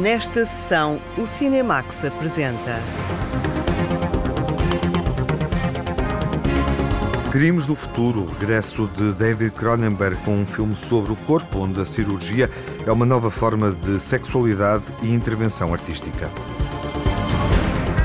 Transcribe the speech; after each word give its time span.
Nesta 0.00 0.44
sessão, 0.44 1.00
o 1.16 1.24
Cinemax 1.24 2.04
apresenta. 2.04 2.80
Crimes 7.30 7.66
do 7.66 7.76
Futuro, 7.76 8.22
o 8.22 8.26
regresso 8.26 8.88
de 8.88 9.12
David 9.12 9.52
Cronenberg 9.52 10.16
com 10.24 10.34
um 10.34 10.44
filme 10.44 10.74
sobre 10.76 11.12
o 11.12 11.16
corpo, 11.16 11.60
onde 11.60 11.80
a 11.80 11.86
cirurgia 11.86 12.50
é 12.84 12.90
uma 12.90 13.06
nova 13.06 13.30
forma 13.30 13.70
de 13.70 14.00
sexualidade 14.00 14.84
e 15.00 15.14
intervenção 15.14 15.72
artística. 15.72 16.28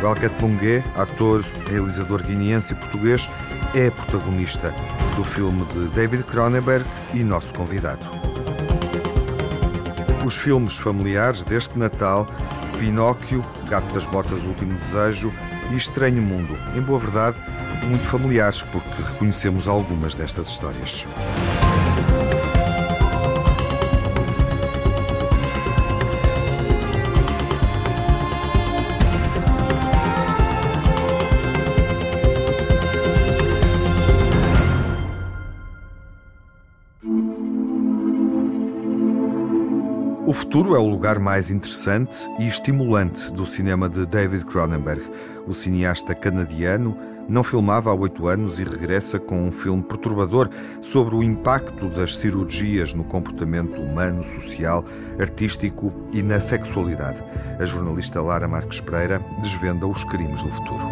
Welket 0.03 0.33
Bungue, 0.39 0.83
ator, 0.95 1.43
realizador 1.67 2.21
guineense 2.21 2.73
e 2.73 2.75
português, 2.75 3.27
é 3.73 3.89
protagonista 3.89 4.73
do 5.15 5.23
filme 5.23 5.65
de 5.65 5.87
David 5.89 6.23
Cronenberg 6.23 6.85
e 7.13 7.23
nosso 7.23 7.53
convidado. 7.53 8.28
Os 10.25 10.35
filmes 10.35 10.77
familiares 10.77 11.43
deste 11.43 11.79
Natal, 11.79 12.27
Pinóquio, 12.77 13.43
Gato 13.69 13.93
das 13.93 14.05
Botas, 14.05 14.43
Último 14.43 14.73
Desejo 14.73 15.33
e 15.71 15.75
Estranho 15.75 16.21
Mundo, 16.21 16.57
em 16.75 16.81
boa 16.81 16.99
verdade, 16.99 17.37
muito 17.87 18.05
familiares 18.05 18.61
porque 18.63 19.01
reconhecemos 19.01 19.67
algumas 19.67 20.15
destas 20.15 20.49
histórias. 20.49 21.05
Futuro 40.49 40.75
é 40.75 40.79
o 40.79 40.87
lugar 40.87 41.19
mais 41.19 41.51
interessante 41.51 42.27
e 42.39 42.47
estimulante 42.47 43.31
do 43.31 43.45
cinema 43.45 43.87
de 43.87 44.03
David 44.03 44.45
Cronenberg. 44.45 45.03
O 45.47 45.53
cineasta 45.53 46.15
canadiano 46.15 46.97
não 47.27 47.43
filmava 47.43 47.91
há 47.91 47.93
oito 47.93 48.27
anos 48.27 48.57
e 48.57 48.63
regressa 48.63 49.19
com 49.19 49.47
um 49.47 49.51
filme 49.51 49.83
perturbador 49.83 50.49
sobre 50.81 51.13
o 51.13 51.21
impacto 51.21 51.87
das 51.89 52.17
cirurgias 52.17 52.95
no 52.95 53.03
comportamento 53.03 53.79
humano, 53.79 54.23
social, 54.23 54.83
artístico 55.19 55.93
e 56.11 56.23
na 56.23 56.39
sexualidade. 56.39 57.23
A 57.59 57.65
jornalista 57.67 58.19
Lara 58.19 58.47
Marques 58.47 58.81
Pereira 58.81 59.23
desvenda 59.43 59.85
os 59.85 60.03
crimes 60.03 60.41
do 60.41 60.49
futuro. 60.49 60.83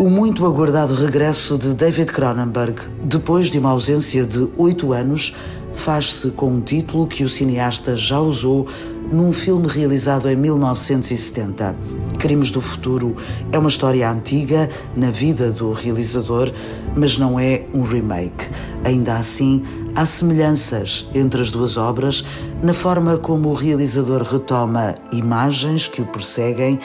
O 0.00 0.10
muito 0.10 0.44
aguardado 0.44 0.92
regresso 0.92 1.56
de 1.56 1.72
David 1.72 2.10
Cronenberg, 2.10 2.82
depois 3.04 3.46
de 3.46 3.60
uma 3.60 3.70
ausência 3.70 4.24
de 4.24 4.50
oito 4.56 4.92
anos, 4.92 5.36
faz-se 5.72 6.30
com 6.32 6.48
um 6.48 6.60
título 6.60 7.06
que 7.06 7.24
o 7.24 7.28
cineasta 7.28 7.96
já 7.96 8.18
usou 8.18 8.68
num 9.12 9.32
filme 9.32 9.68
realizado 9.68 10.28
em 10.28 10.36
1970. 10.36 11.76
Crimes 12.18 12.50
do 12.50 12.60
Futuro 12.60 13.16
é 13.52 13.58
uma 13.58 13.68
história 13.68 14.10
antiga 14.10 14.70
na 14.96 15.10
vida 15.10 15.50
do 15.50 15.72
realizador, 15.72 16.52
mas 16.96 17.18
não 17.18 17.38
é 17.38 17.62
um 17.74 17.82
remake. 17.82 18.46
Ainda 18.84 19.16
assim, 19.16 19.64
há 19.94 20.06
semelhanças 20.06 21.08
entre 21.14 21.40
as 21.40 21.50
duas 21.50 21.76
obras 21.76 22.24
na 22.62 22.72
forma 22.72 23.16
como 23.18 23.50
o 23.50 23.54
realizador 23.54 24.22
retoma 24.22 24.94
imagens 25.12 25.86
que 25.86 26.02
o 26.02 26.06
perseguem 26.06 26.78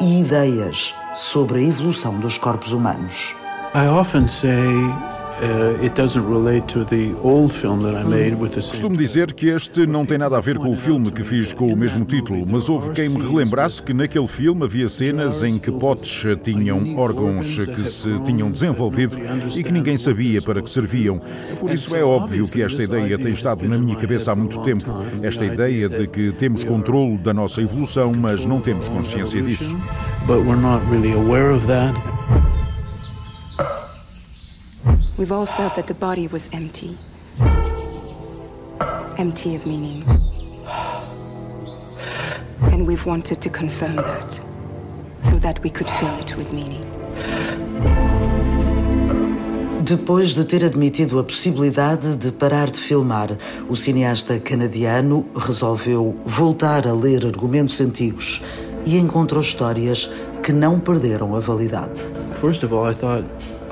e 0.00 0.20
ideias 0.20 0.94
sobre 1.14 1.58
a 1.58 1.62
evolução 1.62 2.18
dos 2.18 2.38
corpos 2.38 2.72
humanos. 2.72 3.34
I 3.74 3.88
often 3.88 4.28
say 4.28 4.72
Costumo 8.70 8.96
dizer 8.96 9.32
que 9.32 9.48
este 9.48 9.84
não 9.86 10.06
tem 10.06 10.16
nada 10.16 10.38
a 10.38 10.40
ver 10.40 10.58
com 10.58 10.72
o 10.72 10.76
filme 10.76 11.10
que 11.10 11.24
fiz 11.24 11.52
com 11.52 11.72
o 11.72 11.76
mesmo 11.76 12.04
título, 12.04 12.44
mas 12.46 12.68
houve 12.68 12.92
quem 12.92 13.08
me 13.08 13.20
relembrasse 13.20 13.82
que 13.82 13.92
naquele 13.92 14.28
filme 14.28 14.64
havia 14.64 14.88
cenas 14.88 15.42
em 15.42 15.58
que 15.58 15.72
potes 15.72 16.24
tinham 16.42 16.96
órgãos 16.96 17.56
que 17.66 17.82
se 17.88 18.18
tinham 18.20 18.50
desenvolvido 18.50 19.18
e 19.56 19.62
que 19.62 19.72
ninguém 19.72 19.96
sabia 19.96 20.40
para 20.40 20.62
que 20.62 20.70
serviam. 20.70 21.20
Por 21.58 21.70
isso 21.70 21.96
é 21.96 22.04
óbvio 22.04 22.48
que 22.48 22.62
esta 22.62 22.82
ideia 22.84 23.18
tem 23.18 23.32
estado 23.32 23.68
na 23.68 23.76
minha 23.76 23.96
cabeça 23.96 24.32
há 24.32 24.34
muito 24.36 24.60
tempo. 24.62 24.84
Esta 25.22 25.44
ideia 25.44 25.88
de 25.88 26.06
que 26.06 26.32
temos 26.32 26.64
controle 26.64 27.18
da 27.18 27.34
nossa 27.34 27.60
evolução, 27.60 28.12
mas 28.16 28.46
não 28.46 28.60
temos 28.60 28.88
consciência 28.88 29.42
disso. 29.42 29.76
But 30.26 30.44
we're 30.46 30.60
not 30.60 30.84
really 30.90 31.12
aware 31.12 31.50
of 31.50 31.66
that. 31.66 32.13
We've 35.16 35.30
all 35.30 35.46
felt 35.46 35.76
that 35.76 35.86
the 35.86 35.94
body 35.94 36.26
was 36.26 36.48
empty. 36.52 36.98
Empty 39.16 39.54
of 39.54 39.64
meaning. 39.64 40.02
And 42.72 42.84
we've 42.84 43.06
wanted 43.06 43.40
to 43.42 43.48
confirm 43.48 43.94
that, 43.94 44.40
so 45.22 45.38
that 45.38 45.62
we 45.62 45.70
could 45.70 45.88
fill 45.88 46.18
it 46.18 46.36
with 46.36 46.52
meaning. 46.52 46.84
Depois 49.84 50.34
de 50.34 50.44
ter 50.44 50.64
admitido 50.64 51.20
a 51.20 51.24
possibilidade 51.24 52.16
de 52.16 52.32
parar 52.32 52.68
de 52.68 52.80
filmar, 52.80 53.38
o 53.68 53.76
cineasta 53.76 54.40
canadiano 54.40 55.26
resolveu 55.36 56.16
voltar 56.26 56.88
a 56.88 56.92
ler 56.92 57.24
argumentos 57.24 57.80
antigos 57.80 58.42
e 58.84 58.98
encontrou 58.98 59.40
histórias 59.40 60.10
que 60.42 60.52
não 60.52 60.80
perderam 60.80 61.36
a 61.36 61.40
validade. 61.40 62.00
First 62.40 62.64
of 62.64 62.74
all, 62.74 62.90
I 62.90 62.94
thought 62.94 63.24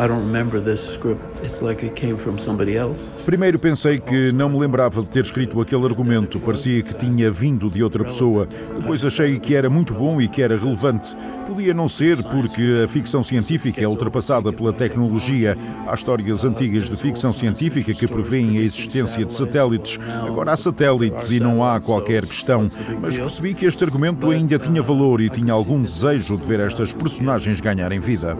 I 0.02 0.08
don't 0.08 0.26
remember 0.26 0.60
this 0.60 0.80
script. 0.94 1.22
It's 1.44 1.62
like 1.62 1.86
it 1.86 1.94
came 1.94 2.16
from 2.16 2.36
somebody 2.36 2.76
else. 2.76 3.08
Primeiro 3.24 3.56
pensei 3.56 4.00
que 4.00 4.32
não 4.32 4.48
me 4.48 4.58
lembrava 4.58 5.00
de 5.00 5.08
ter 5.08 5.22
escrito 5.22 5.60
aquele 5.60 5.84
argumento, 5.84 6.40
parecia 6.40 6.82
que 6.82 6.92
tinha 6.92 7.30
vindo 7.30 7.70
de 7.70 7.84
outra 7.84 8.02
pessoa. 8.02 8.48
Depois 8.76 9.04
achei 9.04 9.38
que 9.38 9.54
era 9.54 9.70
muito 9.70 9.94
bom 9.94 10.20
e 10.20 10.26
que 10.26 10.42
era 10.42 10.56
relevante. 10.56 11.16
Podia 11.46 11.72
não 11.72 11.88
ser 11.88 12.20
porque 12.24 12.82
a 12.84 12.88
ficção 12.88 13.22
científica 13.22 13.80
é 13.80 13.86
ultrapassada 13.86 14.52
pela 14.52 14.72
tecnologia. 14.72 15.56
Há 15.86 15.94
histórias 15.94 16.44
antigas 16.44 16.90
de 16.90 16.96
ficção 16.96 17.32
científica 17.32 17.94
que 17.94 18.08
prevêem 18.08 18.58
a 18.58 18.62
existência 18.62 19.24
de 19.24 19.32
satélites. 19.32 20.00
Agora 20.26 20.52
há 20.52 20.56
satélites 20.56 21.30
e 21.30 21.38
não 21.38 21.64
há 21.64 21.78
qualquer 21.80 22.26
questão. 22.26 22.66
Mas 23.00 23.20
percebi 23.20 23.54
que 23.54 23.66
este 23.66 23.84
argumento 23.84 24.28
ainda 24.32 24.58
tinha 24.58 24.82
valor 24.82 25.20
e 25.20 25.30
tinha 25.30 25.52
algum 25.52 25.80
desejo 25.80 26.36
de 26.36 26.44
ver 26.44 26.58
estas 26.58 26.92
personagens 26.92 27.60
ganharem 27.60 28.00
vida. 28.00 28.36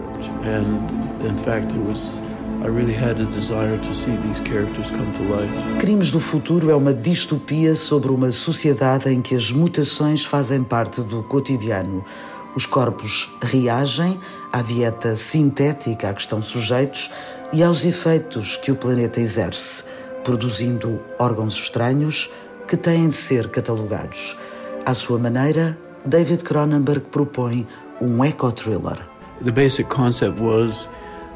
Crimes 5.79 6.11
do 6.11 6.19
Futuro 6.19 6.69
é 6.69 6.75
uma 6.75 6.93
distopia 6.93 7.77
sobre 7.77 8.11
uma 8.11 8.29
sociedade 8.29 9.09
em 9.09 9.21
que 9.21 9.33
as 9.33 9.49
mutações 9.49 10.25
fazem 10.25 10.63
parte 10.63 11.01
do 11.01 11.23
cotidiano. 11.23 12.03
Os 12.55 12.65
corpos 12.65 13.33
reagem 13.41 14.19
à 14.51 14.61
dieta 14.61 15.15
sintética 15.15 16.09
a 16.09 16.13
que 16.13 16.19
estão 16.19 16.43
sujeitos 16.43 17.09
e 17.53 17.63
aos 17.63 17.85
efeitos 17.85 18.57
que 18.57 18.71
o 18.71 18.75
planeta 18.75 19.21
exerce, 19.21 19.85
produzindo 20.25 20.99
órgãos 21.17 21.55
estranhos 21.55 22.31
que 22.67 22.75
têm 22.75 23.07
de 23.07 23.15
ser 23.15 23.49
catalogados. 23.49 24.37
À 24.85 24.93
sua 24.93 25.17
maneira, 25.17 25.77
David 26.05 26.43
Cronenberg 26.43 27.05
propõe 27.11 27.65
um 28.01 28.25
eco-thriller. 28.25 28.99
The 29.43 29.51
basic 29.51 29.89
concept 29.89 30.41
was 30.41 30.89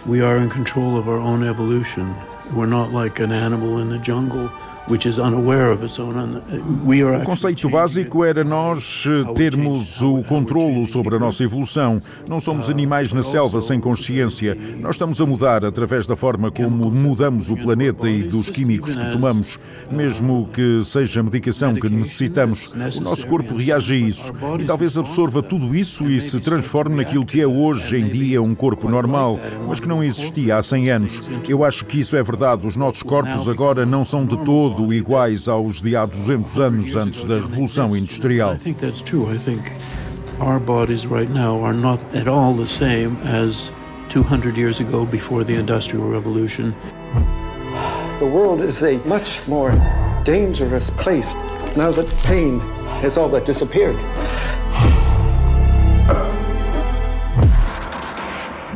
we 0.08 0.22
are 0.22 0.38
in 0.38 0.50
control 0.50 0.98
of 0.98 1.10
our 1.10 1.20
own 1.20 1.44
evolution. 1.44 2.16
We're 2.54 2.66
not 2.66 2.94
like 2.94 3.20
an 3.20 3.34
animal 3.34 3.80
in 3.80 3.90
the 3.90 3.98
jungle 3.98 4.50
O 7.22 7.26
conceito 7.26 7.70
básico 7.70 8.24
era 8.24 8.42
nós 8.42 9.04
eh, 9.06 9.34
termos 9.34 10.02
o 10.02 10.24
controlo 10.24 10.88
sobre 10.88 11.18
a 11.18 11.20
nossa 11.20 11.44
evolução. 11.44 12.02
Não 12.30 12.40
somos 12.40 12.70
animais 12.70 13.12
na 13.12 13.22
selva 13.22 13.60
sem 13.60 13.82
consciência. 13.82 14.58
Nós 14.80 14.96
estamos 14.96 15.20
a 15.20 15.26
mudar 15.26 15.66
através 15.66 16.08
da 16.08 16.16
forma 16.16 16.50
como 16.50 16.90
mudamos 16.90 17.50
o 17.50 17.58
planeta 17.58 18.10
e 18.10 18.24
dos 18.24 18.50
químicos 18.50 18.96
que 18.96 19.12
tomamos. 19.12 19.60
Mesmo 19.92 20.48
que 20.54 20.82
seja 20.86 21.20
a 21.20 21.24
medicação 21.24 21.74
que 21.76 21.90
necessitamos, 21.90 22.74
o 22.98 23.02
nosso 23.02 23.28
corpo 23.28 23.56
reage 23.56 23.94
a 23.94 23.98
isso 23.98 24.32
e 24.58 24.64
talvez 24.64 24.98
absorva 24.98 25.44
tudo 25.44 25.76
isso 25.76 26.06
e 26.06 26.22
se 26.22 26.40
transforme 26.40 26.96
naquilo 26.96 27.26
que 27.26 27.42
é 27.42 27.48
hoje 27.48 27.98
em 27.98 28.08
dia 28.08 28.42
um 28.42 28.56
corpo 28.56 28.88
normal, 28.88 29.38
mas 29.68 29.82
que 29.82 29.88
não 29.88 30.02
existia 30.02 30.56
há 30.56 30.64
100 30.64 30.90
anos. 30.90 31.30
Eu 31.48 31.66
acho 31.66 31.86
que 31.86 32.00
isso 32.00 32.16
é 32.16 32.24
verdade. 32.24 32.66
Os 32.66 32.78
nossos 32.78 33.04
corpos 33.04 33.50
agora 33.50 33.86
não 33.86 34.06
são 34.06 34.26
de 34.26 34.38
todo 34.46 34.77
todo 34.78 34.94
iguais 34.94 35.48
aos 35.48 35.82
de 35.82 35.96
há 35.96 36.06
200 36.06 36.60
anos 36.60 36.96
antes 36.96 37.24
da 37.24 37.36
Revolução 37.36 37.96
Industrial. 37.98 38.56
Our 40.40 40.60
bodies 40.60 41.04
right 41.08 41.32
now 41.32 41.66
are 41.66 41.74
not 41.74 42.00
at 42.16 42.28
all 42.28 42.54
the 42.54 42.68
same 42.68 43.18
as 43.24 43.72
200 44.10 44.56
years 44.56 44.80
ago 44.80 45.04
before 45.04 45.44
the 45.44 45.56
Industrial 45.56 46.08
Revolution. 46.08 46.76
The 48.20 48.26
world 48.26 48.62
is 48.62 48.84
a 48.84 49.00
much 49.08 49.42
more 49.48 49.72
dangerous 50.24 50.92
place 50.92 51.34
now 51.76 51.92
that 51.92 52.08
pain 52.24 52.60
has 53.02 53.18
all 53.18 53.30
but 53.30 53.46
disappeared. 53.46 53.98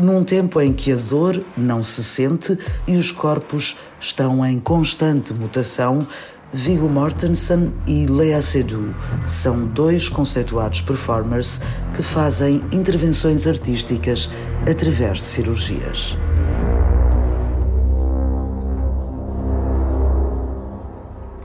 Num 0.02 0.24
tempo 0.24 0.60
em 0.60 0.74
que 0.74 0.94
a 0.94 0.96
dor 0.96 1.44
não 1.56 1.84
se 1.84 2.04
sente 2.04 2.58
e 2.88 2.98
os 2.98 3.12
corpos 3.12 3.78
estão 4.02 4.46
em 4.46 4.60
constante 4.60 5.32
mutação, 5.34 6.06
Viggo 6.52 6.90
Mortensen 6.90 7.74
e 7.88 8.06
Lea 8.08 8.42
Seydoux 8.42 8.94
são 9.26 9.66
dois 9.68 10.10
conceituados 10.10 10.82
performers 10.82 11.62
que 11.96 12.04
fazem 12.04 12.62
intervenções 12.74 13.48
artísticas 13.48 14.30
através 14.70 15.20
de 15.20 15.24
cirurgias. 15.24 16.18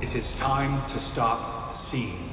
It 0.03 0.17
is 0.17 0.35
time 0.37 0.81
to 0.89 0.99
stop 0.99 1.75
seeing. 1.75 2.31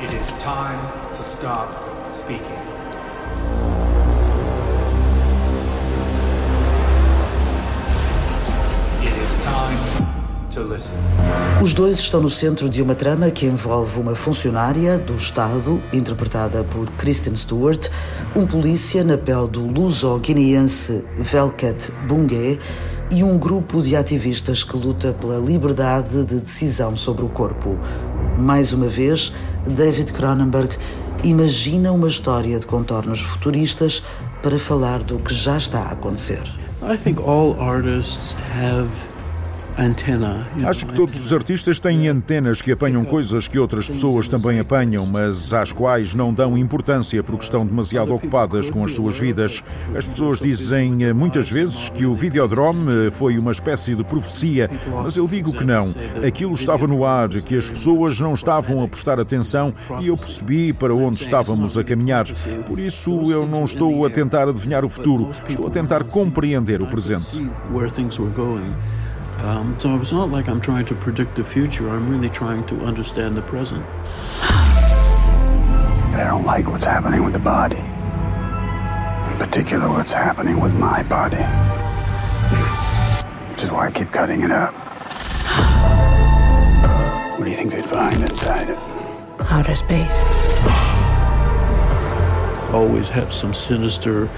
It 0.00 0.14
is 0.14 0.28
time 0.42 0.78
to 1.14 1.22
stop 1.22 1.68
speaking. 2.12 2.57
Os 11.62 11.74
dois 11.74 11.98
estão 11.98 12.20
no 12.20 12.30
centro 12.30 12.68
de 12.68 12.80
uma 12.80 12.94
trama 12.94 13.30
que 13.30 13.46
envolve 13.46 14.00
uma 14.00 14.14
funcionária 14.14 14.98
do 14.98 15.14
Estado, 15.14 15.80
interpretada 15.92 16.64
por 16.64 16.90
Kristen 16.92 17.36
Stewart, 17.36 17.88
um 18.34 18.46
polícia 18.46 19.04
na 19.04 19.18
pele 19.18 19.48
do 19.48 19.66
luso-guineense 19.66 21.06
Velket 21.18 21.90
Bungé 22.06 22.58
e 23.10 23.22
um 23.22 23.38
grupo 23.38 23.82
de 23.82 23.94
ativistas 23.94 24.62
que 24.62 24.76
luta 24.76 25.12
pela 25.12 25.38
liberdade 25.38 26.24
de 26.24 26.40
decisão 26.40 26.96
sobre 26.96 27.24
o 27.24 27.28
corpo. 27.28 27.78
Mais 28.38 28.72
uma 28.72 28.88
vez, 28.88 29.32
David 29.66 30.12
Cronenberg 30.12 30.76
imagina 31.22 31.92
uma 31.92 32.08
história 32.08 32.58
de 32.58 32.66
contornos 32.66 33.20
futuristas 33.20 34.02
para 34.42 34.58
falar 34.58 35.02
do 35.02 35.18
que 35.18 35.34
já 35.34 35.56
está 35.56 35.80
a 35.80 35.92
acontecer. 35.92 36.42
I 36.80 36.96
think 36.96 37.20
all 37.20 37.56
artists 37.60 38.34
have. 38.54 38.88
Acho 40.66 40.84
que 40.86 40.92
todos 40.92 41.24
os 41.24 41.32
artistas 41.32 41.78
têm 41.78 42.08
antenas 42.08 42.60
que 42.60 42.72
apanham 42.72 43.04
coisas 43.04 43.46
que 43.46 43.60
outras 43.60 43.88
pessoas 43.88 44.26
também 44.26 44.58
apanham, 44.58 45.06
mas 45.06 45.52
às 45.52 45.70
quais 45.70 46.14
não 46.14 46.34
dão 46.34 46.58
importância 46.58 47.22
porque 47.22 47.44
estão 47.44 47.64
demasiado 47.64 48.12
ocupadas 48.12 48.70
com 48.70 48.84
as 48.84 48.92
suas 48.92 49.20
vidas. 49.20 49.62
As 49.96 50.04
pessoas 50.04 50.40
dizem 50.40 51.04
eh, 51.04 51.12
muitas 51.12 51.48
vezes 51.48 51.90
que 51.90 52.04
o 52.04 52.16
Videodrome 52.16 53.06
eh, 53.06 53.10
foi 53.12 53.38
uma 53.38 53.52
espécie 53.52 53.94
de 53.94 54.02
profecia, 54.02 54.68
mas 55.02 55.16
eu 55.16 55.28
digo 55.28 55.52
que 55.52 55.64
não. 55.64 55.84
Aquilo 56.26 56.54
estava 56.54 56.88
no 56.88 57.04
ar, 57.04 57.28
que 57.28 57.56
as 57.56 57.70
pessoas 57.70 58.18
não 58.18 58.34
estavam 58.34 58.82
a 58.82 58.88
prestar 58.88 59.20
atenção 59.20 59.72
e 60.00 60.08
eu 60.08 60.16
percebi 60.16 60.72
para 60.72 60.92
onde 60.92 61.22
estávamos 61.22 61.78
a 61.78 61.84
caminhar. 61.84 62.26
Por 62.66 62.80
isso 62.80 63.30
eu 63.30 63.46
não 63.46 63.64
estou 63.64 64.04
a 64.04 64.10
tentar 64.10 64.48
adivinhar 64.48 64.84
o 64.84 64.88
futuro, 64.88 65.30
estou 65.48 65.68
a 65.68 65.70
tentar 65.70 66.02
compreender 66.02 66.82
o 66.82 66.86
presente. 66.88 67.48
Um, 69.38 69.78
so 69.78 69.96
it's 69.96 70.10
not 70.10 70.30
like 70.30 70.48
I'm 70.48 70.60
trying 70.60 70.84
to 70.86 70.94
predict 70.96 71.36
the 71.36 71.44
future, 71.44 71.88
I'm 71.90 72.10
really 72.10 72.28
trying 72.28 72.66
to 72.66 72.80
understand 72.80 73.36
the 73.36 73.42
present. 73.42 73.86
I 76.18 76.24
don't 76.26 76.44
like 76.44 76.66
what's 76.66 76.84
happening 76.84 77.22
with 77.22 77.34
the 77.34 77.38
body. 77.38 77.78
In 77.78 79.38
particular, 79.38 79.88
what's 79.88 80.12
happening 80.12 80.58
with 80.60 80.74
my 80.74 81.04
body. 81.04 81.36
Which 83.52 83.62
is 83.62 83.70
why 83.70 83.86
I 83.86 83.90
keep 83.92 84.10
cutting 84.10 84.40
it 84.40 84.50
up. 84.50 84.74
What 87.38 87.44
do 87.44 87.50
you 87.50 87.56
think 87.56 87.70
they'd 87.70 87.86
find 87.86 88.20
inside 88.24 88.70
it? 88.70 88.78
Outer 89.48 89.76
space. 89.76 90.10
always 92.74 93.08
have 93.08 93.32
some 93.32 93.54
sinister 93.54 94.28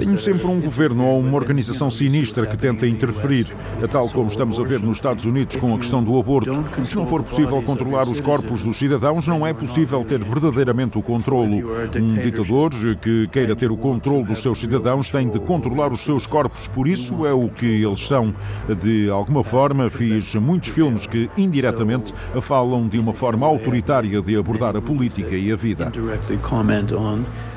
Tenho 0.00 0.18
sempre 0.18 0.46
um 0.46 0.58
governo 0.62 1.04
ou 1.04 1.20
uma 1.20 1.36
organização 1.36 1.90
sinistra 1.90 2.46
que 2.46 2.56
tenta 2.56 2.86
interferir, 2.86 3.54
tal 3.90 4.08
como 4.08 4.30
estamos 4.30 4.58
a 4.58 4.64
ver 4.64 4.80
nos 4.80 4.96
Estados 4.96 5.26
Unidos 5.26 5.56
com 5.56 5.74
a 5.74 5.78
questão 5.78 6.02
do 6.02 6.18
aborto. 6.18 6.64
Se 6.82 6.96
não 6.96 7.06
for 7.06 7.22
possível 7.22 7.62
controlar 7.62 8.08
os 8.08 8.18
corpos 8.18 8.62
dos 8.64 8.78
cidadãos, 8.78 9.26
não 9.26 9.46
é 9.46 9.52
possível 9.52 10.02
ter 10.04 10.24
verdadeiramente 10.24 10.96
o 10.96 11.02
controlo. 11.02 11.70
Um 11.94 12.14
ditador 12.14 12.70
que 13.02 13.28
queira 13.28 13.54
ter 13.54 13.70
o 13.70 13.76
controle 13.76 14.24
dos 14.24 14.40
seus 14.40 14.58
cidadãos 14.58 15.10
tem 15.10 15.28
de 15.28 15.38
controlar 15.38 15.92
os 15.92 16.00
seus 16.00 16.26
corpos, 16.26 16.66
por 16.66 16.88
isso 16.88 17.26
é 17.26 17.34
o 17.34 17.46
que 17.50 17.84
eles 17.84 18.06
são. 18.06 18.34
De 18.82 19.10
alguma 19.10 19.44
forma, 19.44 19.90
fiz 19.90 20.34
muitos 20.36 20.70
filmes 20.70 21.06
que 21.06 21.28
indiretamente 21.36 22.14
falam 22.40 22.88
de 22.88 22.98
uma 22.98 23.12
forma 23.12 23.46
autoritária 23.46 24.22
de 24.22 24.36
abordar 24.36 24.74
a 24.78 24.80
política 24.80 25.36
e 25.36 25.52
a 25.52 25.56
vida 25.56 25.92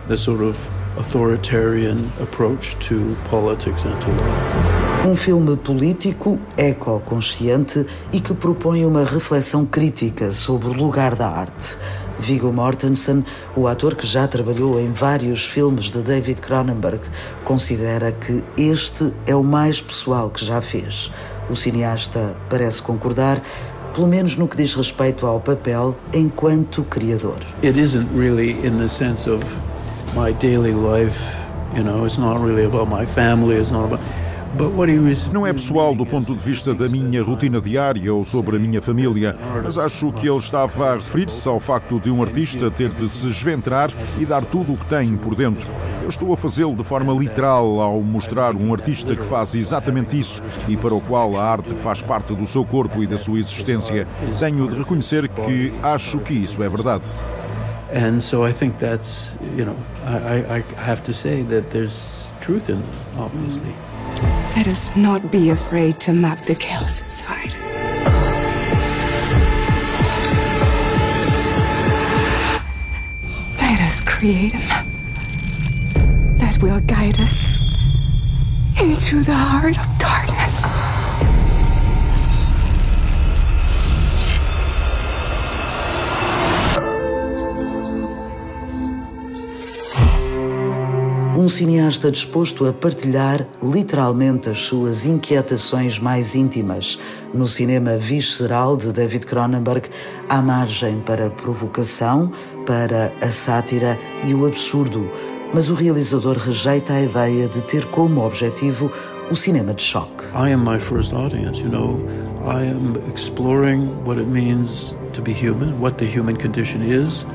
the 0.07 0.17
sort 0.17 0.41
of 0.41 0.57
authoritarian 0.97 2.11
approach 2.21 2.75
to 2.87 3.15
politics 3.29 3.85
and 3.85 3.99
to 4.01 4.11
law. 4.11 5.05
Um 5.05 5.15
filme 5.15 5.57
político, 5.57 6.39
ecoconsciente 6.57 7.85
e 8.11 8.21
que 8.21 8.33
propõe 8.33 8.85
uma 8.85 9.03
reflexão 9.03 9.65
crítica 9.65 10.31
sobre 10.31 10.69
o 10.69 10.73
lugar 10.73 11.15
da 11.15 11.27
arte. 11.27 11.75
Viggo 12.19 12.53
Mortensen, 12.53 13.25
o 13.55 13.67
ator 13.67 13.95
que 13.95 14.07
já 14.07 14.27
trabalhou 14.27 14.79
em 14.79 14.91
vários 14.93 15.45
filmes 15.45 15.91
de 15.91 15.99
David 15.99 16.39
Cronenberg, 16.39 17.01
considera 17.43 18.11
que 18.11 18.43
este 18.55 19.11
é 19.25 19.35
o 19.35 19.43
mais 19.43 19.81
pessoal 19.81 20.29
que 20.29 20.45
já 20.45 20.61
fez. 20.61 21.11
O 21.49 21.55
cineasta 21.55 22.35
parece 22.49 22.81
concordar 22.81 23.41
pelo 23.93 24.07
menos 24.07 24.37
no 24.37 24.47
que 24.47 24.55
diz 24.57 24.73
respeito 24.73 25.27
ao 25.27 25.39
papel 25.39 25.95
enquanto 26.13 26.83
criador. 26.83 27.39
It 27.61 27.79
isn't 27.79 28.07
really 28.15 28.51
in 28.65 28.77
the 28.77 28.87
sense 28.87 29.29
of 29.29 29.43
my 30.15 30.31
daily 30.33 30.73
life, 30.73 31.37
you 31.75 31.83
know, 31.83 32.05
it's 32.05 32.17
not 32.17 32.39
really 32.39 32.65
about 32.65 32.87
my 32.87 33.05
family, 33.05 33.55
it's 33.55 33.71
not 33.71 33.85
about 33.85 33.99
não 35.33 35.47
é 35.47 35.51
pessoal 35.51 35.95
do 35.95 36.05
ponto 36.05 36.35
de 36.35 36.39
vista 36.39 36.75
da 36.75 36.87
minha 36.87 37.23
rotina 37.23 37.59
diária 37.59 38.13
ou 38.13 38.23
sobre 38.23 38.57
a 38.57 38.59
minha 38.59 38.83
família, 38.83 39.35
mas 39.63 39.79
acho 39.79 40.11
que 40.13 40.29
ele 40.29 40.37
estava 40.37 40.91
a 40.91 40.95
referir-se 40.95 41.49
ao 41.49 41.59
facto 41.59 41.99
de 41.99 42.11
um 42.11 42.21
artista 42.21 42.69
ter 42.69 42.89
de 42.89 43.09
se 43.09 43.29
esventrar 43.29 43.89
e 44.19 44.25
dar 44.25 44.45
tudo 44.45 44.73
o 44.73 44.77
que 44.77 44.85
tem 44.85 45.17
por 45.17 45.33
dentro. 45.33 45.67
Eu 46.03 46.09
estou 46.09 46.31
a 46.31 46.37
fazê-lo 46.37 46.75
de 46.75 46.83
forma 46.83 47.11
literal 47.13 47.81
ao 47.81 47.99
mostrar 48.03 48.55
um 48.55 48.71
artista 48.71 49.15
que 49.15 49.25
faz 49.25 49.55
exatamente 49.55 50.19
isso 50.19 50.43
e 50.67 50.77
para 50.77 50.93
o 50.93 51.01
qual 51.01 51.35
a 51.35 51.43
arte 51.43 51.73
faz 51.73 52.03
parte 52.03 52.35
do 52.35 52.45
seu 52.45 52.63
corpo 52.63 53.01
e 53.01 53.07
da 53.07 53.17
sua 53.17 53.39
existência. 53.39 54.07
Tenho 54.39 54.69
de 54.69 54.77
reconhecer 54.77 55.27
que 55.29 55.73
acho 55.81 56.19
que 56.19 56.33
isso 56.35 56.61
é 56.61 56.69
verdade. 56.69 57.05
And 57.93 58.23
so 58.23 58.43
I 58.43 58.51
think 58.51 58.79
that's, 58.79 59.31
you 59.55 59.65
know, 59.65 59.77
I, 60.03 60.55
I 60.55 60.81
have 60.81 61.03
to 61.03 61.13
say 61.13 61.43
that 61.43 61.69
there's 61.69 62.31
truth 62.41 62.67
in 62.69 62.81
that, 62.81 63.17
obviously. 63.17 63.71
Let 64.55 64.67
us 64.67 64.95
not 64.95 65.31
be 65.31 65.51
afraid 65.51 65.99
to 66.01 66.13
map 66.13 66.43
the 66.45 66.55
chaos 66.55 67.01
inside. 67.03 67.53
Let 73.61 73.79
us 73.79 74.01
create 74.01 74.55
a 74.55 74.57
map 74.57 74.87
that 76.39 76.57
will 76.63 76.79
guide 76.79 77.19
us 77.19 77.45
into 78.81 79.21
the 79.21 79.35
heart 79.35 79.77
of 79.77 79.99
darkness. 79.99 80.42
Um 91.43 91.49
cineasta 91.49 92.09
disposto 92.09 92.65
a 92.65 92.71
partilhar 92.71 93.45
literalmente 93.61 94.49
as 94.49 94.59
suas 94.59 95.05
inquietações 95.05 95.99
mais 95.99 96.35
íntimas. 96.35 96.97
No 97.33 97.49
cinema 97.49 97.97
visceral 97.97 98.77
de 98.77 98.93
David 98.93 99.25
Cronenberg, 99.25 99.89
há 100.29 100.41
margem 100.41 101.01
para 101.01 101.29
provocação, 101.29 102.31
para 102.65 103.11
a 103.21 103.29
sátira 103.29 103.99
e 104.23 104.33
o 104.33 104.45
absurdo, 104.45 105.05
mas 105.53 105.69
o 105.69 105.73
realizador 105.73 106.37
rejeita 106.37 106.93
a 106.93 107.01
ideia 107.01 107.49
de 107.49 107.59
ter 107.63 107.83
como 107.87 108.25
objetivo 108.25 108.89
o 109.29 109.35
cinema 109.35 109.73
de 109.73 109.81
choque. 109.81 110.23
I 110.33 110.53
am 110.53 110.63
my 110.63 110.79
first 110.79 111.11
audience, 111.11 111.61
you 111.61 111.69
know. 111.69 111.99
I 112.45 112.69
am 112.69 112.95
exploring 113.13 113.89
what 114.05 114.17
it 114.17 114.29
means 114.29 114.95
to 115.11 115.21
be 115.21 115.33
human, 115.33 115.73
what 115.81 115.97
the 115.97 116.05
human 116.05 116.37
condition 116.37 116.81
is, 116.83 117.25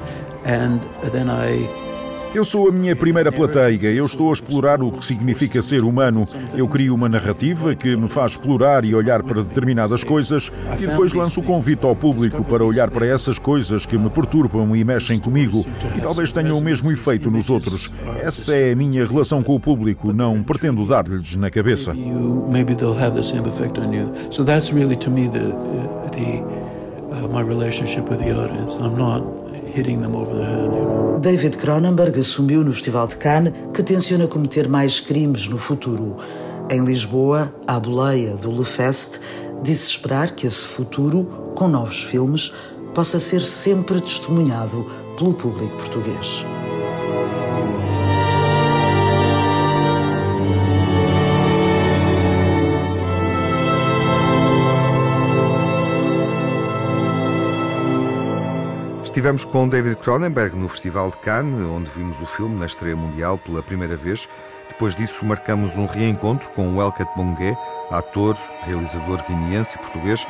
and 0.47 0.81
then 1.13 1.29
I 1.29 1.69
eu 2.35 2.45
sou 2.45 2.69
a 2.69 2.73
minha 2.73 2.95
primeira 2.95 3.33
plateia, 3.33 3.91
eu 3.91 4.05
estou 4.05 4.31
a 4.31 4.33
explorar 4.33 4.83
o 4.83 4.93
que 4.93 5.05
significa 5.05 5.63
ser 5.63 5.83
humano. 5.83 6.25
Eu 6.55 6.69
crio 6.69 6.95
uma 6.95 7.09
narrativa 7.09 7.75
que 7.75 7.97
me 7.97 8.09
faz 8.09 8.33
explorar 8.33 8.85
e 8.85 8.95
olhar 8.95 9.23
para 9.23 9.43
determinadas 9.43 10.05
coisas 10.05 10.53
e 10.79 10.87
depois 10.87 11.13
lanço 11.13 11.41
o 11.41 11.43
convite 11.43 11.85
ao 11.85 11.97
público 11.97 12.45
para 12.45 12.65
olhar 12.65 12.91
para 12.91 13.07
essas 13.07 13.39
coisas 13.39 13.87
que 13.87 13.99
me 13.99 14.11
perturbam 14.11 14.77
e 14.77 14.85
mexem 14.85 15.19
comigo 15.19 15.65
e 15.97 16.01
talvez 16.01 16.33
tenham 16.33 16.59
o 16.59 16.61
mesmo 16.61 16.93
efeito 16.93 17.31
nos 17.31 17.51
outros. 17.51 17.91
Essa 18.21 18.55
é 18.55 18.73
a 18.73 18.77
minha 18.77 19.07
relação 19.07 19.43
com 19.43 19.55
o 19.55 19.61
público, 19.61 20.13
não 20.13 20.43
pretendo 20.43 20.87
dar-lhes 20.87 21.35
na 21.37 21.51
cabeça. 21.51 21.95
Maybe 21.95 22.75
they'll 22.75 22.99
have 22.99 23.15
the 23.15 23.23
same 23.23 23.49
effect 23.49 23.79
on 23.81 23.93
you. 23.93 24.13
So 24.31 24.45
that's 24.45 24.73
really 24.73 24.97
hitting 29.79 30.01
them 30.01 30.17
over 30.17 30.35
the 30.35 30.45
head. 30.45 31.21
David 31.21 31.57
Cronenberg 31.59 32.19
assumiu 32.19 32.65
no 32.65 32.73
Festival 32.73 33.07
de 33.07 33.17
Cannes 33.17 33.53
que 33.73 33.83
tenciona 33.83 34.27
cometer 34.27 34.69
mais 34.69 35.01
crimes 35.01 35.49
no 35.49 35.59
futuro. 35.59 36.17
Em 36.71 36.85
Lisboa, 36.85 37.55
à 37.67 37.79
boleia 37.79 38.35
do 38.35 38.51
Le 38.51 38.65
Fest, 38.65 39.21
disse 39.63 39.91
esperar 39.91 40.35
que 40.35 40.47
esse 40.47 40.65
futuro, 40.65 41.25
com 41.55 41.69
novos 41.69 42.03
filmes, 42.03 42.53
possa 42.95 43.21
ser 43.21 43.43
sempre 43.43 44.01
testemunhado 44.01 44.85
pelo 45.17 45.35
público 45.35 45.77
português. 45.77 46.45
Estivemos 59.19 59.45
com 59.45 59.69
David 59.69 59.97
Cronenberg 59.97 60.57
no 60.57 60.69
Festival 60.69 61.11
de 61.11 61.17
Cannes, 61.17 61.67
onde 61.67 61.91
vimos 61.91 62.23
o 62.23 62.25
filme 62.25 62.55
na 62.55 62.67
estreia 62.67 62.95
mundial 62.95 63.37
pela 63.37 63.61
primeira 63.61 63.97
vez. 63.97 64.29
Depois 64.69 64.95
disso, 64.95 65.25
marcamos 65.25 65.77
um 65.77 65.87
reencontro 65.87 66.49
com 66.51 66.73
o 66.73 66.81
Elkat 66.81 67.11
Bongué, 67.17 67.59
ator, 67.91 68.39
realizador 68.63 69.21
guineense 69.27 69.75
e 69.75 69.79
português, 69.81 70.25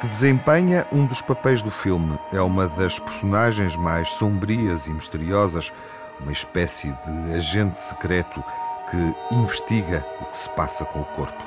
que 0.00 0.06
desempenha 0.06 0.86
um 0.92 1.04
dos 1.04 1.20
papéis 1.20 1.64
do 1.64 1.70
filme. 1.72 2.16
É 2.32 2.40
uma 2.40 2.68
das 2.68 3.00
personagens 3.00 3.76
mais 3.76 4.12
sombrias 4.12 4.86
e 4.86 4.92
misteriosas, 4.92 5.72
uma 6.20 6.30
espécie 6.30 6.94
de 7.04 7.34
agente 7.34 7.76
secreto 7.76 8.40
que 8.88 9.34
investiga 9.34 10.06
o 10.20 10.26
que 10.26 10.36
se 10.36 10.48
passa 10.50 10.84
com 10.84 11.00
o 11.00 11.04
corpo. 11.06 11.42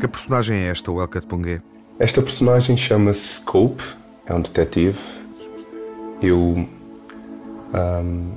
Que 0.00 0.08
personagem 0.08 0.62
é 0.62 0.70
esta, 0.70 0.90
o 0.90 1.00
Elkat 1.00 1.28
Bongué? 1.28 1.62
Esta 2.00 2.22
personagem 2.22 2.78
chama-se 2.78 3.42
Cope, 3.42 3.99
é 4.30 4.34
um 4.34 4.40
detetive. 4.40 4.98
Eu 6.22 6.54
um, 7.74 8.32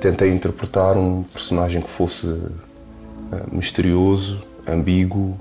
tentei 0.00 0.32
interpretar 0.32 0.96
um 0.96 1.22
personagem 1.24 1.82
que 1.82 1.90
fosse 1.90 2.26
uh, 2.26 2.50
misterioso, 3.52 4.42
ambíguo, 4.66 5.38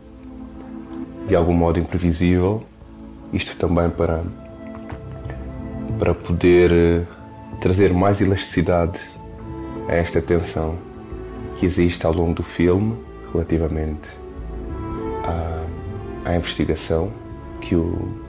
de 1.27 1.36
algum 1.36 1.53
modo 1.53 1.79
imprevisível. 1.79 2.62
Isto 3.32 3.55
também 3.55 3.89
para, 3.89 4.24
para 5.98 6.13
poder 6.13 6.72
uh, 6.72 7.58
trazer 7.62 7.93
mais 7.93 8.20
elasticidade 8.20 9.00
a 9.88 9.93
esta 9.93 10.22
tensão 10.22 10.75
que 11.55 11.65
existe 11.65 12.05
ao 12.05 12.12
longo 12.12 12.34
do 12.34 12.43
filme 12.43 12.98
relativamente 13.32 14.10
à, 15.24 16.32
à 16.32 16.36
investigação 16.36 17.12
que 17.62 17.75
o, 17.75 18.23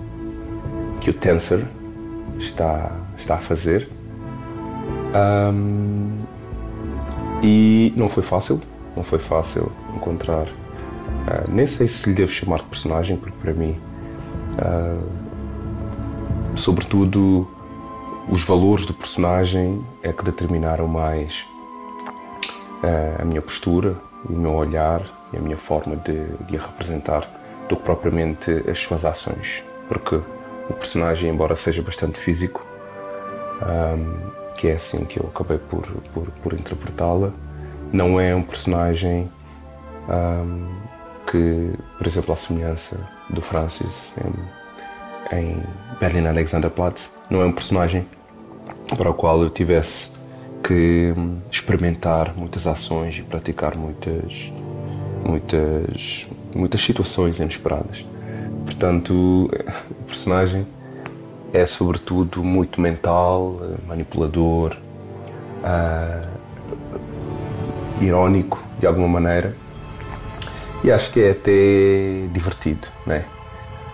que 1.05 1.11
o 1.11 1.13
Tensor 1.13 1.61
está, 2.39 2.91
está 3.15 3.35
a 3.35 3.39
fazer. 3.39 3.91
Um, 5.53 6.23
e 7.43 7.93
não 7.95 8.09
foi 8.09 8.23
fácil, 8.23 8.59
não 8.97 9.05
foi 9.05 9.19
fácil 9.19 9.71
encontrar. 9.95 10.47
Uh, 10.47 11.51
nem 11.51 11.67
sei 11.67 11.89
se 11.89 12.09
lhe 12.09 12.15
devo 12.15 12.33
chamar 12.33 12.61
de 12.61 12.65
personagem, 12.65 13.19
porque 13.19 13.37
para 13.39 13.53
mim, 13.53 13.79
uh, 14.59 15.07
sobretudo, 16.57 17.47
os 18.31 18.43
valores 18.43 18.87
do 18.87 18.95
personagem 18.95 19.85
é 20.03 20.11
que 20.11 20.25
determinaram 20.25 20.89
mais 20.89 21.45
uh, 22.83 23.21
a 23.21 23.25
minha 23.27 23.43
postura, 23.43 23.95
o 24.27 24.33
meu 24.33 24.53
olhar 24.53 25.03
e 25.35 25.37
a 25.37 25.41
minha 25.41 25.59
forma 25.59 25.97
de, 25.97 26.25
de 26.47 26.57
a 26.57 26.63
representar 26.63 27.29
do 27.69 27.77
que 27.77 27.83
propriamente 27.83 28.51
as 28.67 28.79
suas 28.79 29.05
ações. 29.05 29.63
Porque 29.87 30.19
o 30.69 30.75
personagem, 30.75 31.31
embora 31.31 31.57
seja 31.57 31.83
bastante 31.83 32.19
físico, 32.19 32.65
um, 33.63 34.53
que 34.57 34.69
é 34.69 34.73
assim 34.73 35.05
que 35.05 35.19
eu 35.19 35.31
acabei 35.35 35.59
por, 35.59 35.87
por, 36.13 36.31
por 36.43 36.53
interpretá-la, 36.55 37.33
não 37.93 38.19
é 38.19 38.35
um 38.35 38.43
personagem 38.43 39.31
um, 40.09 40.69
que, 41.27 41.73
por 41.99 42.07
exemplo, 42.07 42.33
a 42.33 42.37
semelhança 42.37 42.99
do 43.31 43.41
Francis 43.41 44.13
em, 45.33 45.39
em 45.39 45.63
Berlin 45.99 46.27
Alexanderplatz, 46.27 47.11
não 47.31 47.43
é 47.43 47.47
um 47.47 47.53
personagem 47.53 48.07
para 48.97 49.11
o 49.11 49.15
qual 49.15 49.43
eu 49.43 49.51
tivesse 49.51 50.11
que 50.63 51.13
hum, 51.17 51.39
experimentar 51.51 52.35
muitas 52.37 52.67
ações 52.67 53.19
e 53.19 53.23
praticar 53.23 53.77
muitas 53.77 54.53
muitas 55.25 56.27
muitas 56.55 56.81
situações 56.81 57.39
inesperadas. 57.39 58.05
Portanto, 58.65 59.51
o 59.91 60.05
personagem 60.07 60.67
é 61.53 61.67
sobretudo 61.67 62.43
muito 62.43 62.81
mental, 62.81 63.61
manipulador, 63.87 64.77
uh, 65.63 66.27
irónico 68.01 68.63
de 68.79 68.87
alguma 68.87 69.09
maneira 69.09 69.55
e 70.83 70.93
acho 70.93 71.11
que 71.11 71.21
é 71.21 71.31
até 71.31 72.29
divertido, 72.33 72.89
né? 73.07 73.25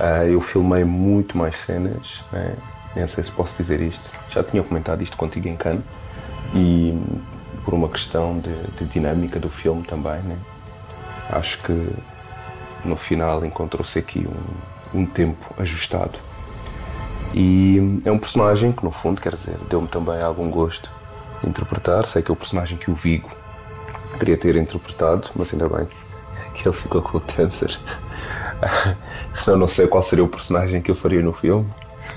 Uh, 0.01 0.27
eu 0.29 0.41
filmei 0.41 0.83
muito 0.83 1.39
mais 1.39 1.55
cenas, 1.57 2.25
né? 2.33 2.57
nem 2.97 3.07
sei 3.07 3.23
se 3.23 3.31
posso 3.31 3.57
dizer 3.57 3.81
isto. 3.81 4.11
Já 4.29 4.43
tinha 4.43 4.63
comentado 4.63 5.03
isto 5.03 5.17
contigo 5.17 5.47
em 5.47 5.57
Cannes 5.57 5.85
e 6.55 6.99
por 7.65 7.75
uma 7.75 7.89
questão 7.89 8.41
de, 8.41 8.53
de 8.77 8.87
dinâmica 8.87 9.39
do 9.39 9.49
filme 9.49 9.85
também, 9.85 10.21
né? 10.23 10.37
Acho 11.29 11.59
que 11.59 11.93
no 12.85 12.97
final 12.97 13.45
encontrou-se 13.45 13.99
aqui 13.99 14.27
um, 14.95 15.01
um 15.01 15.07
tempo 15.07 15.55
ajustado. 15.59 16.19
E 17.35 18.01
é 18.05 18.11
um 18.11 18.19
personagem 18.19 18.73
que, 18.73 18.85
no 18.85 18.91
fundo, 18.91 19.21
quer 19.21 19.37
dizer, 19.37 19.57
deu-me 19.69 19.87
também 19.87 20.21
algum 20.21 20.51
gosto 20.51 20.91
de 21.43 21.49
interpretar. 21.49 22.07
Sei 22.07 22.23
que 22.23 22.31
é 22.31 22.35
o 22.35 22.37
personagem 22.37 22.77
que 22.77 22.91
o 22.91 22.95
Vigo 22.95 23.31
queria 24.19 24.37
ter 24.37 24.57
interpretado, 24.57 25.29
mas 25.37 25.53
ainda 25.53 25.69
bem 25.69 25.87
que 26.55 26.69
ele 26.69 26.77
ficou 26.77 27.03
com 27.03 27.19
o 27.19 27.21
Tensor. 27.21 27.71
Senão 29.35 29.59
não 29.59 29.69
sei 29.69 29.87
qual 29.87 30.03
seria 30.03 30.25
o 30.25 30.29
personagem 30.29 30.83
que 30.83 30.91
eu 30.91 30.95
faria 30.95 31.23
no 31.23 31.33
filme. 31.33 31.67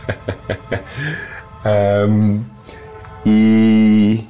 um, 2.09 2.43
e, 3.25 4.27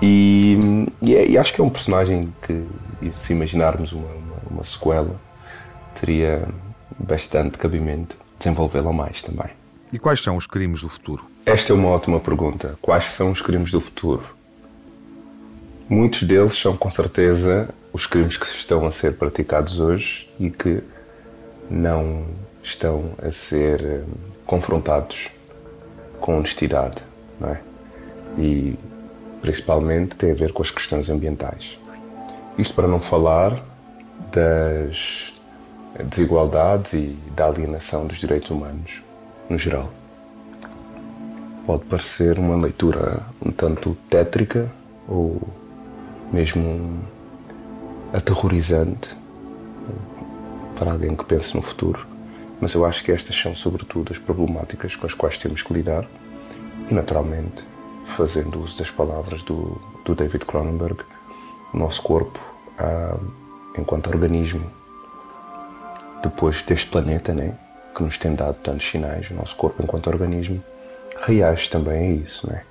e, 0.00 0.58
e, 1.02 1.14
é, 1.14 1.28
e, 1.28 1.38
acho 1.38 1.52
que 1.52 1.60
é 1.60 1.64
um 1.64 1.68
personagem 1.68 2.32
que, 2.42 2.66
se 3.20 3.32
imaginarmos 3.32 3.92
uma, 3.92 4.06
uma, 4.06 4.33
uma 4.50 4.64
sequela, 4.64 5.20
teria 5.94 6.46
bastante 6.98 7.58
cabimento 7.58 8.16
desenvolvê-la 8.38 8.92
mais 8.92 9.22
também. 9.22 9.50
E 9.92 9.98
quais 9.98 10.22
são 10.22 10.36
os 10.36 10.46
crimes 10.46 10.82
do 10.82 10.88
futuro? 10.88 11.24
Esta 11.46 11.72
é 11.72 11.74
uma 11.74 11.88
ótima 11.88 12.18
pergunta. 12.18 12.76
Quais 12.80 13.04
são 13.12 13.30
os 13.30 13.40
crimes 13.40 13.70
do 13.70 13.80
futuro? 13.80 14.24
Muitos 15.88 16.22
deles 16.22 16.58
são 16.58 16.76
com 16.76 16.90
certeza 16.90 17.68
os 17.92 18.06
crimes 18.06 18.36
que 18.36 18.46
estão 18.46 18.86
a 18.86 18.90
ser 18.90 19.14
praticados 19.14 19.78
hoje 19.78 20.28
e 20.40 20.50
que 20.50 20.82
não 21.70 22.24
estão 22.62 23.12
a 23.22 23.30
ser 23.30 23.84
eh, 23.84 24.02
confrontados 24.46 25.28
com 26.20 26.38
honestidade, 26.38 27.02
não 27.38 27.50
é? 27.50 27.60
E 28.38 28.78
principalmente 29.42 30.16
tem 30.16 30.30
a 30.30 30.34
ver 30.34 30.52
com 30.52 30.62
as 30.62 30.70
questões 30.70 31.10
ambientais. 31.10 31.78
Isto 32.58 32.74
para 32.74 32.88
não 32.88 32.98
falar 32.98 33.62
das 34.34 35.32
desigualdades 36.08 36.92
e 36.92 37.16
da 37.34 37.46
alienação 37.46 38.06
dos 38.06 38.18
direitos 38.18 38.50
humanos 38.50 39.02
no 39.48 39.58
geral. 39.58 39.90
Pode 41.64 41.84
parecer 41.84 42.38
uma 42.38 42.56
leitura 42.56 43.22
um 43.44 43.50
tanto 43.50 43.96
tétrica 44.10 44.70
ou 45.08 45.40
mesmo 46.32 47.04
aterrorizante 48.12 49.08
para 50.76 50.92
alguém 50.92 51.14
que 51.14 51.24
pense 51.24 51.54
no 51.54 51.62
futuro, 51.62 52.06
mas 52.60 52.74
eu 52.74 52.84
acho 52.84 53.04
que 53.04 53.12
estas 53.12 53.36
são, 53.36 53.54
sobretudo, 53.54 54.12
as 54.12 54.18
problemáticas 54.18 54.96
com 54.96 55.06
as 55.06 55.14
quais 55.14 55.38
temos 55.38 55.62
que 55.62 55.72
lidar 55.72 56.06
e, 56.90 56.94
naturalmente, 56.94 57.64
fazendo 58.16 58.60
uso 58.60 58.78
das 58.78 58.90
palavras 58.90 59.42
do, 59.42 59.80
do 60.04 60.14
David 60.14 60.44
Cronenberg, 60.44 61.02
o 61.72 61.78
nosso 61.78 62.02
corpo, 62.02 62.38
ah, 62.78 63.16
enquanto 63.76 64.08
organismo, 64.08 64.70
depois 66.22 66.62
deste 66.62 66.86
planeta, 66.86 67.34
né, 67.34 67.54
que 67.94 68.02
nos 68.02 68.18
tem 68.18 68.34
dado 68.34 68.56
tantos 68.62 68.88
sinais, 68.88 69.30
o 69.30 69.34
nosso 69.34 69.56
corpo, 69.56 69.82
enquanto 69.82 70.08
organismo, 70.08 70.62
reage 71.20 71.70
também 71.70 71.98
a 71.98 72.14
isso, 72.14 72.50
né? 72.50 72.62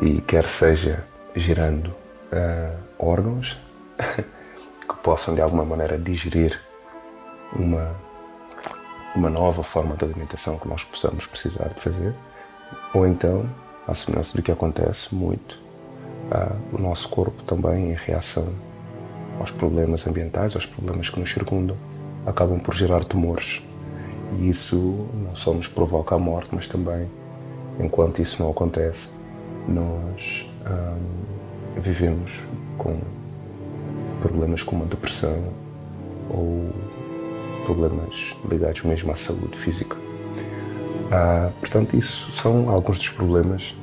E 0.00 0.20
quer 0.22 0.48
seja 0.48 1.04
gerando 1.34 1.88
uh, 1.88 2.76
órgãos 2.98 3.58
que 3.98 4.94
possam 5.02 5.34
de 5.34 5.42
alguma 5.42 5.64
maneira 5.64 5.98
digerir 5.98 6.58
uma, 7.52 7.94
uma 9.14 9.28
nova 9.28 9.62
forma 9.62 9.94
de 9.94 10.04
alimentação 10.04 10.58
que 10.58 10.68
nós 10.68 10.84
possamos 10.84 11.26
precisar 11.26 11.68
de 11.68 11.80
fazer, 11.80 12.14
ou 12.94 13.06
então, 13.06 13.48
à 13.86 13.94
semelhança 13.94 14.36
do 14.36 14.42
que 14.42 14.50
acontece 14.50 15.14
muito, 15.14 15.60
uh, 16.30 16.76
o 16.76 16.80
nosso 16.80 17.08
corpo 17.08 17.42
também 17.42 17.90
em 17.90 17.94
reação 17.94 18.48
aos 19.40 19.50
problemas 19.50 20.06
ambientais, 20.06 20.54
aos 20.54 20.66
problemas 20.66 21.08
que 21.08 21.18
nos 21.18 21.30
circundam, 21.32 21.76
acabam 22.26 22.60
por 22.60 22.74
gerar 22.74 23.04
tumores. 23.04 23.62
E 24.38 24.48
isso 24.48 25.08
não 25.24 25.34
só 25.34 25.52
nos 25.52 25.66
provoca 25.66 26.14
a 26.14 26.18
morte, 26.18 26.50
mas 26.52 26.68
também, 26.68 27.08
enquanto 27.80 28.20
isso 28.20 28.40
não 28.42 28.50
acontece, 28.50 29.08
nós 29.66 30.46
hum, 30.66 31.80
vivemos 31.80 32.40
com 32.78 32.98
problemas 34.20 34.62
como 34.62 34.84
a 34.84 34.86
depressão 34.86 35.42
ou 36.28 36.70
problemas 37.64 38.36
ligados 38.48 38.82
mesmo 38.82 39.10
à 39.10 39.16
saúde 39.16 39.56
física. 39.56 39.96
Ah, 41.10 41.50
portanto, 41.58 41.96
isso 41.96 42.30
são 42.32 42.68
alguns 42.68 42.98
dos 42.98 43.08
problemas 43.08 43.74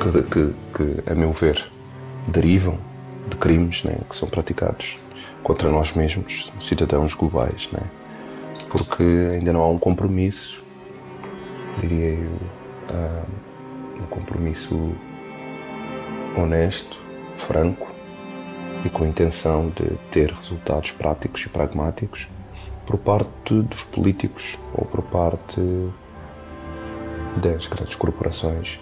que, 0.00 0.22
que, 0.22 0.54
que, 0.74 1.10
a 1.10 1.14
meu 1.14 1.32
ver, 1.32 1.64
derivam 2.28 2.78
de 3.28 3.36
crimes 3.36 3.84
né, 3.84 3.98
que 4.08 4.16
são 4.16 4.28
praticados 4.28 4.98
contra 5.42 5.70
nós 5.70 5.92
mesmos, 5.92 6.52
cidadãos 6.60 7.14
globais. 7.14 7.68
Né? 7.72 7.80
Porque 8.70 9.02
ainda 9.32 9.52
não 9.52 9.62
há 9.62 9.68
um 9.68 9.78
compromisso, 9.78 10.62
diria 11.80 12.14
eu, 12.14 12.30
uh, 12.90 14.02
um 14.02 14.06
compromisso 14.06 14.94
honesto, 16.36 17.00
franco 17.46 17.92
e 18.84 18.88
com 18.88 19.04
a 19.04 19.08
intenção 19.08 19.70
de 19.70 19.96
ter 20.10 20.30
resultados 20.32 20.90
práticos 20.90 21.42
e 21.46 21.48
pragmáticos 21.48 22.28
por 22.86 22.98
parte 22.98 23.54
dos 23.62 23.82
políticos 23.82 24.58
ou 24.74 24.84
por 24.84 25.02
parte 25.02 25.60
das 27.36 27.66
grandes 27.66 27.96
corporações 27.96 28.78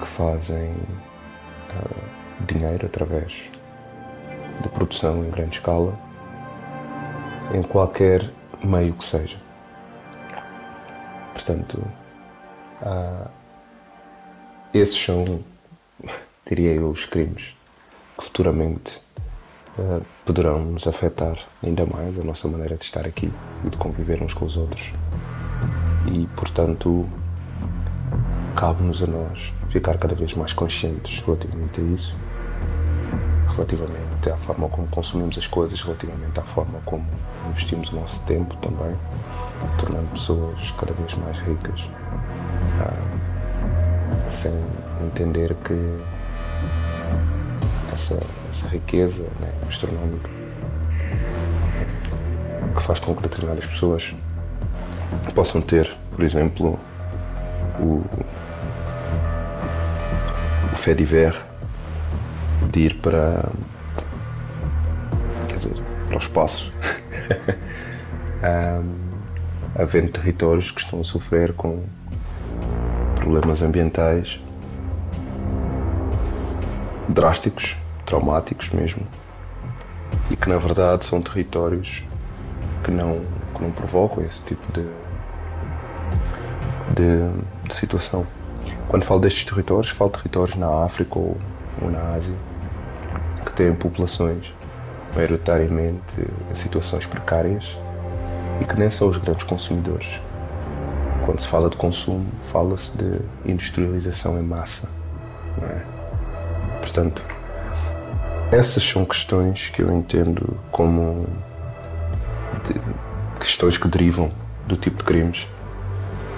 que 0.00 0.06
fazem 0.06 0.72
uh, 0.72 2.07
dinheiro 2.46 2.86
através 2.86 3.50
de 4.62 4.68
produção 4.68 5.24
em 5.24 5.30
grande 5.30 5.56
escala 5.56 5.98
em 7.52 7.62
qualquer 7.62 8.30
meio 8.62 8.92
que 8.92 9.04
seja. 9.04 9.38
Portanto, 11.32 11.82
uh, 12.82 13.28
esses 14.74 14.98
são, 14.98 15.40
diria 16.46 16.72
eu, 16.72 16.90
os 16.90 17.06
crimes 17.06 17.54
que 18.16 18.24
futuramente 18.24 19.00
uh, 19.78 20.04
poderão 20.26 20.64
nos 20.64 20.86
afetar 20.86 21.38
ainda 21.62 21.86
mais 21.86 22.18
a 22.18 22.24
nossa 22.24 22.48
maneira 22.48 22.76
de 22.76 22.84
estar 22.84 23.06
aqui 23.06 23.32
e 23.64 23.70
de 23.70 23.76
conviver 23.76 24.22
uns 24.22 24.34
com 24.34 24.44
os 24.44 24.56
outros. 24.56 24.92
E, 26.06 26.26
portanto, 26.36 27.08
cabe-nos 28.56 29.02
a 29.02 29.06
nós 29.06 29.52
ficar 29.70 29.98
cada 29.98 30.14
vez 30.14 30.34
mais 30.34 30.52
conscientes 30.52 31.20
relativamente 31.20 31.80
a 31.80 31.84
isso, 31.84 32.16
relativamente 33.58 34.30
à 34.30 34.36
forma 34.36 34.68
como 34.68 34.86
consumimos 34.88 35.36
as 35.36 35.46
coisas, 35.48 35.80
relativamente 35.82 36.38
à 36.38 36.42
forma 36.42 36.78
como 36.84 37.04
investimos 37.48 37.92
o 37.92 37.96
nosso 37.96 38.24
tempo 38.24 38.56
também, 38.58 38.96
tornando 39.78 40.06
pessoas 40.08 40.70
cada 40.78 40.92
vez 40.92 41.14
mais 41.14 41.36
ricas, 41.38 41.90
ah, 42.80 44.30
sem 44.30 44.52
entender 45.04 45.54
que 45.64 45.74
essa, 47.92 48.20
essa 48.48 48.68
riqueza 48.68 49.24
né, 49.40 49.52
astronómica 49.68 50.30
que 52.76 52.82
faz 52.82 53.00
com 53.00 53.16
que 53.16 53.22
determinadas 53.22 53.66
pessoas 53.66 54.14
possam 55.34 55.60
ter, 55.60 55.90
por 56.14 56.24
exemplo, 56.24 56.78
o, 57.80 58.04
o 60.72 60.76
fait 60.76 60.94
divers 60.94 61.47
de 62.78 62.86
ir 62.86 62.94
para 62.94 63.44
quer 65.48 65.56
dizer, 65.56 65.82
para 66.06 66.14
o 66.14 66.18
espaço 66.18 66.72
um, 68.42 69.08
havendo 69.82 70.12
territórios 70.12 70.70
que 70.70 70.80
estão 70.80 71.00
a 71.00 71.04
sofrer 71.04 71.52
com 71.52 71.82
problemas 73.16 73.62
ambientais 73.62 74.40
drásticos 77.08 77.76
traumáticos 78.04 78.70
mesmo, 78.70 79.06
e 80.30 80.36
que 80.36 80.48
na 80.48 80.56
verdade 80.56 81.04
são 81.04 81.20
territórios 81.20 82.02
que 82.82 82.90
não, 82.90 83.20
que 83.54 83.62
não 83.62 83.70
provocam 83.70 84.24
esse 84.24 84.42
tipo 84.44 84.72
de, 84.72 84.86
de, 86.94 87.68
de 87.68 87.74
situação. 87.74 88.26
Quando 88.88 89.04
falo 89.04 89.20
destes 89.20 89.44
territórios, 89.44 89.90
falo 89.90 90.10
de 90.10 90.18
territórios 90.18 90.56
na 90.56 90.84
África 90.84 91.18
ou, 91.18 91.36
ou 91.82 91.90
na 91.90 92.14
Ásia 92.14 92.34
têm 93.58 93.74
populações 93.74 94.54
maioritariamente 95.16 96.06
em 96.48 96.54
situações 96.54 97.04
precárias 97.06 97.76
e 98.60 98.64
que 98.64 98.78
nem 98.78 98.88
são 98.88 99.08
os 99.08 99.16
grandes 99.16 99.42
consumidores. 99.42 100.20
Quando 101.26 101.40
se 101.40 101.48
fala 101.48 101.68
de 101.68 101.76
consumo, 101.76 102.24
fala-se 102.52 102.96
de 102.96 103.18
industrialização 103.44 104.38
em 104.38 104.42
massa. 104.44 104.88
É? 105.60 105.80
Portanto, 106.78 107.20
essas 108.52 108.84
são 108.84 109.04
questões 109.04 109.68
que 109.70 109.82
eu 109.82 109.92
entendo 109.92 110.56
como 110.70 111.26
questões 113.40 113.76
que 113.76 113.88
derivam 113.88 114.30
do 114.68 114.76
tipo 114.76 114.98
de 114.98 115.04
crimes 115.04 115.48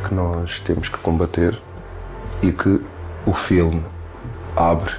que 0.09 0.15
nós 0.15 0.59
temos 0.61 0.89
que 0.89 0.97
combater 0.97 1.59
e 2.41 2.51
que 2.51 2.81
o 3.27 3.35
filme 3.35 3.85
abre 4.57 4.95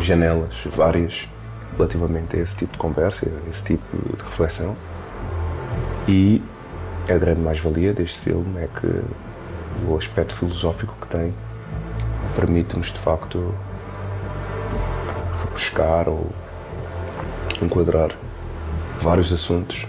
janelas 0.00 0.64
várias 0.66 1.28
relativamente 1.76 2.36
a 2.36 2.40
esse 2.40 2.56
tipo 2.56 2.72
de 2.72 2.78
conversa, 2.78 3.26
a 3.26 3.50
esse 3.50 3.64
tipo 3.64 3.84
de 3.96 4.22
reflexão. 4.22 4.76
E 6.06 6.42
a 7.08 7.16
grande 7.16 7.40
mais-valia 7.40 7.92
deste 7.92 8.18
filme 8.18 8.60
é 8.60 8.68
que 8.80 9.02
o 9.86 9.96
aspecto 9.96 10.34
filosófico 10.34 10.94
que 11.00 11.06
tem 11.06 11.34
permite-nos 12.34 12.86
de 12.86 12.98
facto 12.98 13.54
repescar 15.40 16.08
ou 16.08 16.30
enquadrar 17.62 18.10
vários 18.98 19.32
assuntos 19.32 19.86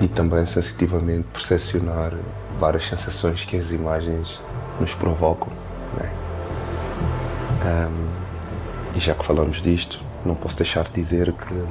e 0.00 0.08
também 0.08 0.44
sensitivamente 0.46 1.26
percepcionar 1.32 2.12
várias 2.58 2.86
sensações 2.86 3.44
que 3.44 3.56
as 3.56 3.70
imagens 3.70 4.40
nos 4.80 4.94
provocam. 4.94 5.48
Né? 5.96 6.10
Um, 7.64 8.15
e 8.96 9.00
já 9.00 9.14
que 9.14 9.22
falamos 9.22 9.60
disto, 9.60 10.02
não 10.24 10.34
posso 10.34 10.56
deixar 10.56 10.84
de 10.84 10.92
dizer 10.92 11.30
que 11.30 11.64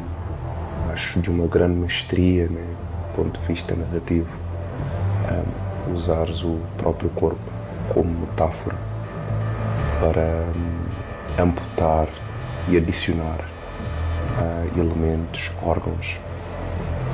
acho 0.93 1.19
de 1.19 1.29
uma 1.31 1.47
grande 1.47 1.73
mestria, 1.75 2.47
né, 2.47 2.63
do 3.09 3.15
ponto 3.15 3.39
de 3.39 3.47
vista 3.47 3.75
narrativo, 3.75 4.29
um, 5.88 5.93
usares 5.93 6.43
o 6.43 6.59
próprio 6.77 7.09
corpo 7.09 7.39
como 7.91 8.11
metáfora 8.11 8.75
para 9.99 10.21
um, 10.55 11.41
amputar 11.41 12.07
e 12.69 12.77
adicionar 12.77 13.39
uh, 13.39 14.79
elementos, 14.79 15.51
órgãos, 15.63 16.19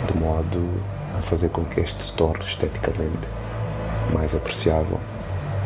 de 0.08 0.20
modo 0.20 0.70
a 1.18 1.22
fazer 1.22 1.50
com 1.50 1.64
que 1.64 1.80
este 1.80 2.04
se 2.04 2.14
torne 2.14 2.44
esteticamente 2.44 3.30
mais 4.14 4.36
apreciável, 4.36 5.00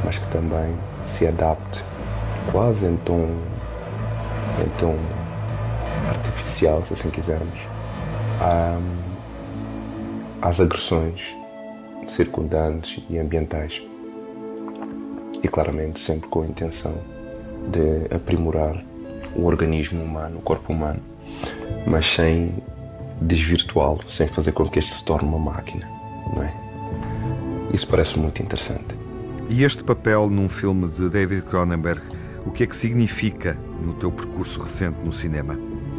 mas 0.03 0.19
que 0.19 0.27
também 0.27 0.75
se 1.03 1.25
adapte 1.25 1.83
quase 2.51 2.85
em 2.85 2.95
tom, 2.97 3.37
tom 4.79 4.95
artificial, 6.07 6.83
se 6.83 6.93
assim 6.93 7.09
quisermos, 7.09 7.59
às 10.41 10.59
agressões 10.59 11.35
circundantes 12.07 13.03
e 13.09 13.17
ambientais. 13.17 13.81
E 15.43 15.47
claramente 15.47 15.99
sempre 15.99 16.27
com 16.29 16.41
a 16.41 16.45
intenção 16.45 16.95
de 17.67 18.13
aprimorar 18.13 18.83
o 19.35 19.45
organismo 19.45 20.03
humano, 20.03 20.37
o 20.39 20.41
corpo 20.41 20.71
humano, 20.71 21.01
mas 21.85 22.05
sem 22.05 22.51
desvirtuá-lo, 23.21 23.99
sem 24.07 24.27
fazer 24.27 24.51
com 24.53 24.67
que 24.67 24.79
este 24.79 24.91
se 24.91 25.05
torne 25.05 25.27
uma 25.27 25.39
máquina, 25.39 25.87
não 26.33 26.43
é? 26.43 26.53
Isso 27.73 27.87
parece 27.87 28.17
muito 28.17 28.41
interessante. 28.41 28.95
E 29.49 29.63
este 29.63 29.83
papel 29.83 30.29
num 30.29 30.49
filme 30.49 30.87
de 30.87 31.09
David 31.09 31.43
Cronenberg, 31.43 32.01
o 32.45 32.51
que 32.51 32.63
é 32.63 32.67
que 32.67 32.75
significa 32.75 33.57
no 33.81 33.93
teu 33.93 34.11
percurso 34.11 34.59
recente 34.61 34.97
no 35.03 35.13
cinema? 35.13 35.57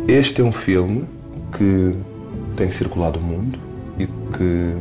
Este 0.08 0.40
é 0.40 0.44
um 0.44 0.52
filme 0.52 1.04
que 1.56 1.96
tem 2.54 2.70
circulado 2.70 3.18
o 3.18 3.22
mundo 3.22 3.58
e 3.98 4.06
que, 4.06 4.76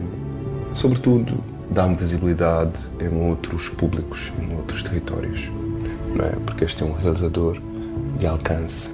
sobretudo, 0.73 1.43
dá-me 1.69 1.95
visibilidade 1.95 2.79
em 2.99 3.29
outros 3.29 3.69
públicos, 3.69 4.31
em 4.39 4.55
outros 4.55 4.83
territórios. 4.83 5.49
Não 6.15 6.25
é? 6.25 6.31
Porque 6.45 6.63
este 6.63 6.83
é 6.83 6.85
um 6.85 6.93
realizador 6.93 7.57
de 8.19 8.27
alcance 8.27 8.89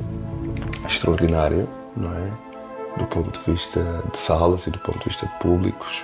extraordinário, 0.88 1.68
não 1.96 2.12
é? 2.12 2.32
Do 2.98 3.06
ponto 3.06 3.40
de 3.40 3.52
vista 3.52 4.04
de 4.12 4.18
salas 4.18 4.68
e 4.68 4.72
do 4.72 4.80
ponto 4.80 5.00
de 5.00 5.06
vista 5.06 5.26
de 5.26 5.34
públicos. 5.40 6.04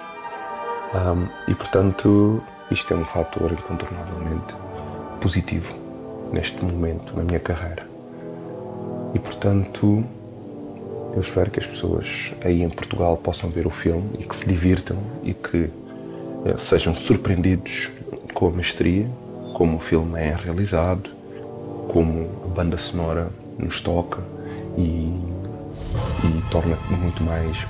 Um, 0.93 1.27
e, 1.51 1.55
portanto, 1.55 2.41
isto 2.71 2.93
é 2.93 2.97
um 2.97 3.05
fator 3.05 3.51
incontornavelmente 3.51 4.55
positivo 5.19 5.73
neste 6.31 6.63
momento 6.63 7.15
na 7.15 7.23
minha 7.23 7.39
carreira. 7.39 7.86
Portanto, 9.27 10.03
Eu 11.17 11.21
espero 11.21 11.49
que 11.49 11.59
as 11.59 11.65
pessoas 11.65 12.31
aí 12.45 12.61
em 12.61 12.69
Portugal 12.69 13.17
possam 13.17 13.49
ver 13.49 13.65
o 13.65 13.71
filme 13.71 14.07
e 14.19 14.23
que 14.23 14.35
se 14.35 14.47
divirtam 14.47 14.97
e 15.23 15.33
que 15.33 15.67
eh, 16.45 16.57
sejam 16.59 16.93
surpreendidos 16.93 17.89
com 18.35 18.49
a 18.49 18.51
mestria, 18.51 19.09
como 19.55 19.77
o 19.77 19.79
filme 19.79 20.19
é 20.19 20.35
realizado, 20.35 21.09
como 21.87 22.29
a 22.45 22.47
banda 22.49 22.77
sonora 22.77 23.29
nos 23.57 23.81
toca 23.81 24.21
e, 24.77 25.09
e 26.23 26.41
torna 26.51 26.77
muito 26.91 27.23
mais 27.23 27.65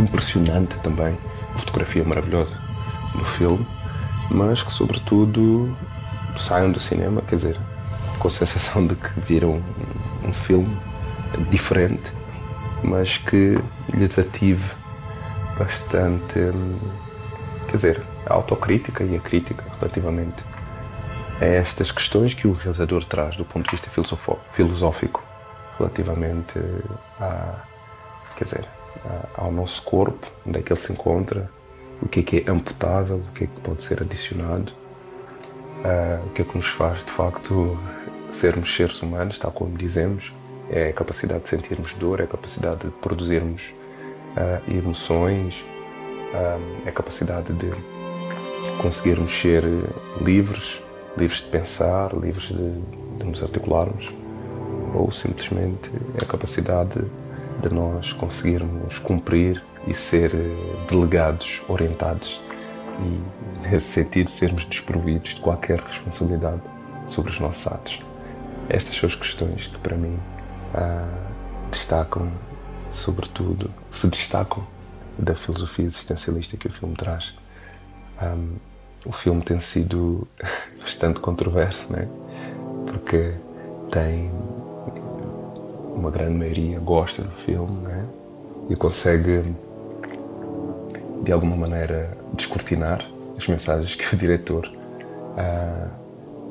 impressionante 0.00 0.76
também 0.80 1.16
a 1.54 1.58
fotografia 1.60 2.02
maravilhosa 2.02 2.58
no 3.14 3.24
filme, 3.24 3.64
mas 4.32 4.64
que 4.64 4.72
sobretudo 4.72 5.76
saiam 6.36 6.72
do 6.72 6.80
cinema, 6.80 7.22
quer 7.22 7.36
dizer, 7.36 7.56
com 8.18 8.26
a 8.26 8.30
sensação 8.32 8.84
de 8.84 8.96
que 8.96 9.20
viram 9.20 9.62
um, 10.28 10.34
filme 10.34 10.76
diferente 11.50 12.12
mas 12.82 13.18
que 13.18 13.54
lhes 13.92 14.18
ative 14.18 14.74
bastante, 15.58 16.38
hum, 16.38 16.78
quer 17.66 17.76
dizer, 17.76 18.02
a 18.26 18.34
autocrítica 18.34 19.02
e 19.02 19.16
a 19.16 19.20
crítica 19.20 19.64
relativamente 19.80 20.44
a 21.40 21.44
estas 21.44 21.90
questões 21.90 22.34
que 22.34 22.46
o 22.46 22.52
realizador 22.52 23.04
traz 23.04 23.36
do 23.36 23.44
ponto 23.44 23.64
de 23.64 23.72
vista 23.72 23.90
filosófico 24.52 25.22
relativamente 25.78 26.58
a, 27.20 27.64
quer 28.36 28.44
dizer, 28.44 28.68
ao 29.36 29.52
nosso 29.52 29.82
corpo, 29.82 30.26
onde 30.46 30.58
é 30.58 30.62
que 30.62 30.72
ele 30.72 30.80
se 30.80 30.92
encontra, 30.92 31.50
o 32.02 32.08
que 32.08 32.20
é 32.20 32.22
que 32.22 32.44
é 32.46 32.50
amputável, 32.50 33.16
o 33.16 33.32
que 33.32 33.44
é 33.44 33.46
que 33.46 33.60
pode 33.60 33.82
ser 33.82 34.02
adicionado, 34.02 34.72
uh, 35.84 36.26
o 36.26 36.30
que 36.30 36.42
é 36.42 36.44
que 36.44 36.56
nos 36.56 36.66
faz 36.66 37.04
de 37.04 37.10
facto 37.10 37.78
sermos 38.30 38.74
seres 38.74 39.02
humanos, 39.02 39.38
tal 39.38 39.50
como 39.50 39.76
dizemos, 39.76 40.32
é 40.70 40.88
a 40.88 40.92
capacidade 40.92 41.42
de 41.44 41.48
sentirmos 41.48 41.92
dor, 41.94 42.20
é 42.20 42.24
a 42.24 42.26
capacidade 42.26 42.86
de 42.86 42.90
produzirmos 42.90 43.62
uh, 44.36 44.70
emoções, 44.70 45.64
uh, 46.34 46.86
é 46.86 46.88
a 46.88 46.92
capacidade 46.92 47.52
de 47.52 47.70
conseguirmos 48.80 49.32
ser 49.32 49.64
livres, 50.20 50.80
livres 51.16 51.40
de 51.40 51.48
pensar, 51.48 52.14
livres 52.14 52.48
de, 52.48 52.70
de 53.18 53.24
nos 53.24 53.42
articularmos, 53.42 54.12
ou 54.94 55.10
simplesmente 55.10 55.90
é 56.18 56.24
a 56.24 56.26
capacidade 56.26 57.02
de 57.62 57.74
nós 57.74 58.12
conseguirmos 58.12 58.98
cumprir 58.98 59.62
e 59.86 59.94
ser 59.94 60.32
delegados, 60.88 61.60
orientados 61.68 62.40
e, 63.00 63.68
nesse 63.68 63.86
sentido, 63.86 64.30
sermos 64.30 64.64
desprovidos 64.64 65.34
de 65.34 65.40
qualquer 65.40 65.80
responsabilidade 65.80 66.60
sobre 67.06 67.30
os 67.30 67.40
nossos 67.40 67.66
atos. 67.66 68.07
Estas 68.68 68.96
são 68.96 69.08
as 69.08 69.14
questões 69.14 69.66
que, 69.66 69.78
para 69.78 69.96
mim, 69.96 70.18
uh, 70.74 71.70
destacam, 71.70 72.30
sobretudo, 72.92 73.70
se 73.90 74.06
destacam 74.08 74.66
da 75.18 75.34
filosofia 75.34 75.86
existencialista 75.86 76.56
que 76.56 76.68
o 76.68 76.72
filme 76.72 76.94
traz. 76.94 77.34
Um, 78.22 78.56
o 79.06 79.12
filme 79.12 79.42
tem 79.42 79.58
sido 79.58 80.28
bastante 80.78 81.20
controverso, 81.20 81.90
né? 81.90 82.08
porque 82.86 83.34
tem 83.90 84.30
uma 85.94 86.10
grande 86.10 86.36
maioria 86.36 86.78
gosta 86.78 87.22
do 87.22 87.30
filme 87.30 87.82
né? 87.82 88.06
e 88.68 88.76
consegue 88.76 89.54
de 91.22 91.32
alguma 91.32 91.56
maneira 91.56 92.16
descortinar 92.34 93.08
as 93.36 93.46
mensagens 93.46 93.94
que 93.94 94.14
o 94.14 94.16
diretor 94.18 94.66
uh, 94.66 95.90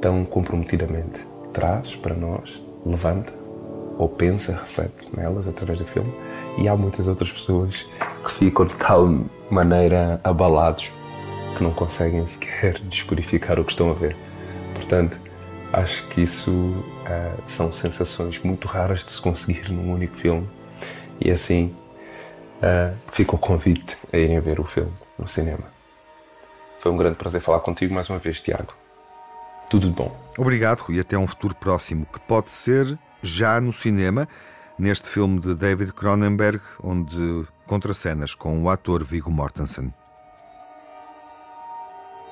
tão 0.02 0.26
comprometidamente 0.26 1.27
traz 1.58 1.96
para 1.96 2.14
nós, 2.14 2.62
levanta 2.86 3.34
ou 3.98 4.08
pensa, 4.08 4.52
reflete 4.52 5.10
nelas 5.18 5.48
através 5.48 5.80
do 5.80 5.86
filme, 5.86 6.14
e 6.56 6.68
há 6.68 6.76
muitas 6.76 7.08
outras 7.08 7.32
pessoas 7.32 7.90
que 8.24 8.32
ficam 8.32 8.64
de 8.68 8.76
tal 8.76 9.08
maneira 9.50 10.22
abalados 10.24 10.92
que 11.58 11.64
não 11.64 11.74
conseguem 11.74 12.28
sequer 12.28 12.78
descodificar 12.86 13.60
o 13.60 13.66
que 13.66 13.72
estão 13.72 13.90
a 13.90 13.94
ver. 13.96 14.16
Portanto, 14.76 15.20
acho 15.74 16.08
que 16.10 16.22
isso 16.22 16.52
uh, 16.52 17.42
são 17.48 17.74
sensações 17.74 18.40
muito 18.44 18.68
raras 18.68 19.04
de 19.04 19.14
se 19.14 19.20
conseguir 19.20 19.72
num 19.72 19.92
único 19.92 20.16
filme, 20.16 20.48
e 21.20 21.32
assim 21.32 21.76
uh, 22.58 22.96
fica 23.12 23.36
o 23.36 23.40
convite 23.40 23.98
a 24.14 24.18
irem 24.18 24.40
ver 24.40 24.60
o 24.60 24.64
filme 24.64 24.94
no 25.18 25.28
cinema. 25.28 25.64
Foi 26.78 26.92
um 26.92 26.98
grande 26.98 27.16
prazer 27.16 27.42
falar 27.42 27.62
contigo 27.62 27.96
mais 27.96 28.08
uma 28.12 28.20
vez, 28.20 28.40
Tiago. 28.42 28.76
Tudo 29.70 29.88
de 29.88 29.94
bom. 29.94 30.16
Obrigado 30.38 30.86
e 30.90 31.00
até 31.00 31.18
um 31.18 31.28
futuro 31.28 31.56
próximo 31.56 32.06
que 32.06 32.20
pode 32.22 32.50
ser 32.50 32.98
já 33.22 33.60
no 33.60 33.74
cinema, 33.74 34.28
neste 34.78 35.10
filme 35.10 35.40
de 35.40 35.56
David 35.56 35.92
Cronenberg, 35.94 36.62
onde 36.82 37.46
contracenas 37.66 38.34
com 38.34 38.64
o 38.64 38.70
ator 38.70 39.04
Viggo 39.04 39.30
Mortensen. 39.30 39.94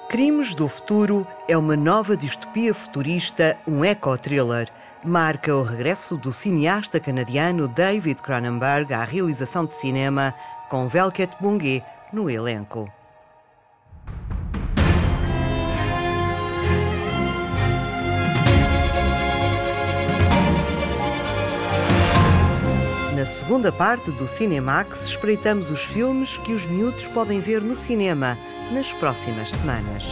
Crimes 0.08 0.56
do 0.56 0.68
Futuro 0.70 1.28
é 1.48 1.58
uma 1.58 1.76
nova 1.76 2.16
distopia 2.16 2.74
futurista, 2.74 3.58
um 3.68 3.84
eco-thriller. 3.84 4.70
Marca 5.04 5.54
o 5.54 5.62
regresso 5.62 6.16
do 6.16 6.32
cineasta 6.32 7.00
canadiano 7.00 7.68
David 7.68 8.22
Cronenberg 8.22 8.94
à 8.94 9.04
realização 9.04 9.66
de 9.66 9.76
cinema, 9.76 10.34
com 10.70 10.88
Velket 10.88 11.32
Bungue 11.42 11.84
no 12.14 12.30
elenco. 12.30 12.90
Na 23.26 23.32
segunda 23.32 23.72
parte 23.72 24.12
do 24.12 24.28
Cinemax, 24.28 25.08
espreitamos 25.08 25.72
os 25.72 25.84
filmes 25.84 26.38
que 26.38 26.54
os 26.54 26.64
miúdos 26.64 27.08
podem 27.08 27.42
ver 27.42 27.60
no 27.60 27.76
cinema 27.76 28.38
nas 28.72 28.94
próximas 28.94 29.50
semanas. 29.50 30.04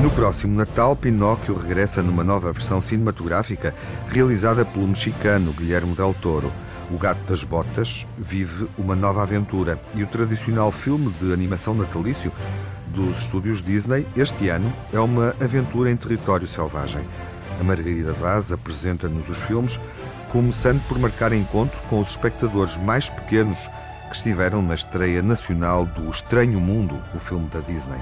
No 0.00 0.10
próximo 0.12 0.56
Natal, 0.56 0.94
Pinóquio 0.94 1.56
regressa 1.56 2.04
numa 2.04 2.22
nova 2.22 2.52
versão 2.52 2.80
cinematográfica 2.80 3.74
realizada 4.06 4.64
pelo 4.64 4.86
mexicano 4.86 5.52
Guilherme 5.52 5.96
Del 5.96 6.14
Toro. 6.14 6.52
O 6.90 6.98
Gato 6.98 7.20
das 7.28 7.42
Botas 7.42 8.06
vive 8.16 8.68
uma 8.78 8.94
nova 8.94 9.22
aventura 9.22 9.80
e 9.94 10.02
o 10.02 10.06
tradicional 10.06 10.70
filme 10.70 11.10
de 11.20 11.32
animação 11.32 11.74
natalício 11.74 12.32
dos 12.86 13.22
estúdios 13.22 13.60
Disney 13.60 14.06
este 14.16 14.48
ano 14.48 14.72
é 14.92 15.00
uma 15.00 15.34
aventura 15.40 15.90
em 15.90 15.96
território 15.96 16.46
selvagem. 16.46 17.02
A 17.60 17.64
Margarida 17.64 18.12
Vaz 18.12 18.52
apresenta-nos 18.52 19.28
os 19.28 19.38
filmes, 19.38 19.80
começando 20.30 20.80
por 20.86 20.98
marcar 20.98 21.32
encontro 21.32 21.80
com 21.88 22.00
os 22.00 22.10
espectadores 22.10 22.76
mais 22.76 23.10
pequenos 23.10 23.68
que 24.08 24.14
estiveram 24.14 24.62
na 24.62 24.74
estreia 24.74 25.22
nacional 25.22 25.84
do 25.86 26.08
Estranho 26.08 26.60
Mundo, 26.60 27.00
o 27.14 27.18
filme 27.18 27.48
da 27.48 27.60
Disney. 27.60 27.98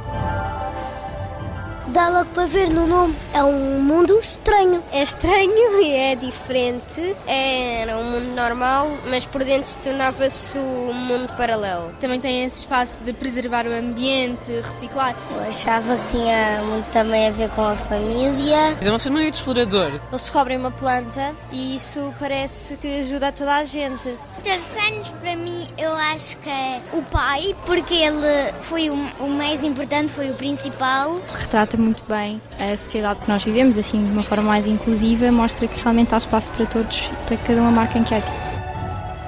Dá 1.94 2.08
logo 2.08 2.28
para 2.30 2.46
ver 2.46 2.70
no 2.70 2.88
nome. 2.88 3.14
É 3.32 3.44
um 3.44 3.80
mundo 3.80 4.18
estranho. 4.18 4.82
É 4.90 5.00
estranho 5.00 5.80
e 5.80 5.92
é 5.92 6.16
diferente. 6.16 7.14
Era 7.24 7.96
um 7.96 8.10
mundo 8.10 8.34
normal, 8.34 8.90
mas 9.08 9.24
por 9.24 9.44
dentro 9.44 9.72
tornava-se 9.80 10.58
um 10.58 10.92
mundo 10.92 11.32
paralelo. 11.36 11.92
Também 12.00 12.18
tem 12.18 12.44
esse 12.44 12.58
espaço 12.58 12.98
de 13.04 13.12
preservar 13.12 13.64
o 13.68 13.72
ambiente, 13.72 14.50
reciclar. 14.50 15.14
Eu 15.30 15.42
achava 15.42 15.96
que 15.98 16.16
tinha 16.16 16.62
muito 16.64 16.90
também 16.90 17.28
a 17.28 17.30
ver 17.30 17.48
com 17.50 17.62
a 17.62 17.76
família. 17.76 18.76
É 18.82 18.90
uma 18.90 18.98
família 18.98 19.30
de 19.30 19.36
explorador. 19.36 19.86
Eles 19.86 20.02
descobrem 20.10 20.58
uma 20.58 20.72
planta 20.72 21.32
e 21.52 21.76
isso 21.76 22.12
parece 22.18 22.76
que 22.76 22.98
ajuda 22.98 23.28
a 23.28 23.32
toda 23.32 23.54
a 23.54 23.62
gente. 23.62 24.12
Terceiros, 24.42 25.08
para 25.22 25.36
mim, 25.36 25.68
eu 25.78 25.92
acho 25.92 26.36
que 26.38 26.50
é 26.50 26.82
o 26.92 27.02
pai, 27.02 27.56
porque 27.64 27.94
ele 27.94 28.52
foi 28.62 28.90
o, 28.90 28.94
o 29.20 29.28
mais 29.28 29.62
importante, 29.62 30.12
foi 30.12 30.28
o 30.28 30.34
principal. 30.34 31.18
Retrata 31.32 31.83
muito 31.84 32.02
bem 32.08 32.40
a 32.58 32.76
sociedade 32.76 33.20
que 33.20 33.28
nós 33.28 33.44
vivemos, 33.44 33.76
assim, 33.76 34.04
de 34.04 34.10
uma 34.10 34.22
forma 34.22 34.44
mais 34.44 34.66
inclusiva, 34.66 35.30
mostra 35.30 35.68
que 35.68 35.80
realmente 35.80 36.14
há 36.14 36.18
espaço 36.18 36.50
para 36.50 36.66
todos 36.66 37.10
para 37.26 37.36
cada 37.36 37.60
um 37.62 37.68
amar 37.68 37.88
quem 37.92 38.02
quer. 38.02 38.22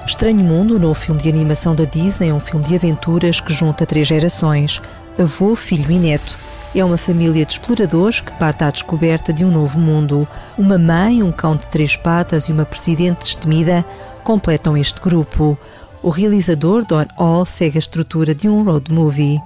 Estranho 0.05 0.43
Mundo, 0.43 0.79
novo 0.79 0.95
filme 0.95 1.21
de 1.21 1.29
animação 1.29 1.75
da 1.75 1.83
Disney, 1.83 2.29
é 2.29 2.33
um 2.33 2.39
filme 2.39 2.65
de 2.65 2.75
aventuras 2.75 3.39
que 3.39 3.53
junta 3.53 3.85
três 3.85 4.07
gerações: 4.07 4.81
avô, 5.19 5.55
filho 5.55 5.91
e 5.91 5.99
neto. 5.99 6.37
É 6.75 6.83
uma 6.83 6.97
família 6.97 7.45
de 7.45 7.53
exploradores 7.53 8.19
que 8.19 8.31
parte 8.33 8.63
à 8.63 8.69
descoberta 8.69 9.33
de 9.33 9.43
um 9.43 9.51
novo 9.51 9.79
mundo. 9.79 10.27
Uma 10.57 10.77
mãe, 10.77 11.23
um 11.23 11.31
cão 11.31 11.55
de 11.55 11.65
três 11.67 11.95
patas 11.95 12.45
e 12.45 12.51
uma 12.51 12.65
presidente 12.65 13.19
destemida 13.19 13.85
completam 14.23 14.77
este 14.77 15.01
grupo. 15.01 15.57
O 16.03 16.09
realizador 16.09 16.85
Don 16.85 17.05
Hall 17.17 17.43
segue 17.43 17.77
a 17.77 17.79
estrutura 17.79 18.35
de 18.35 18.47
um 18.47 18.63
road 18.63 18.91
movie. 18.91 19.39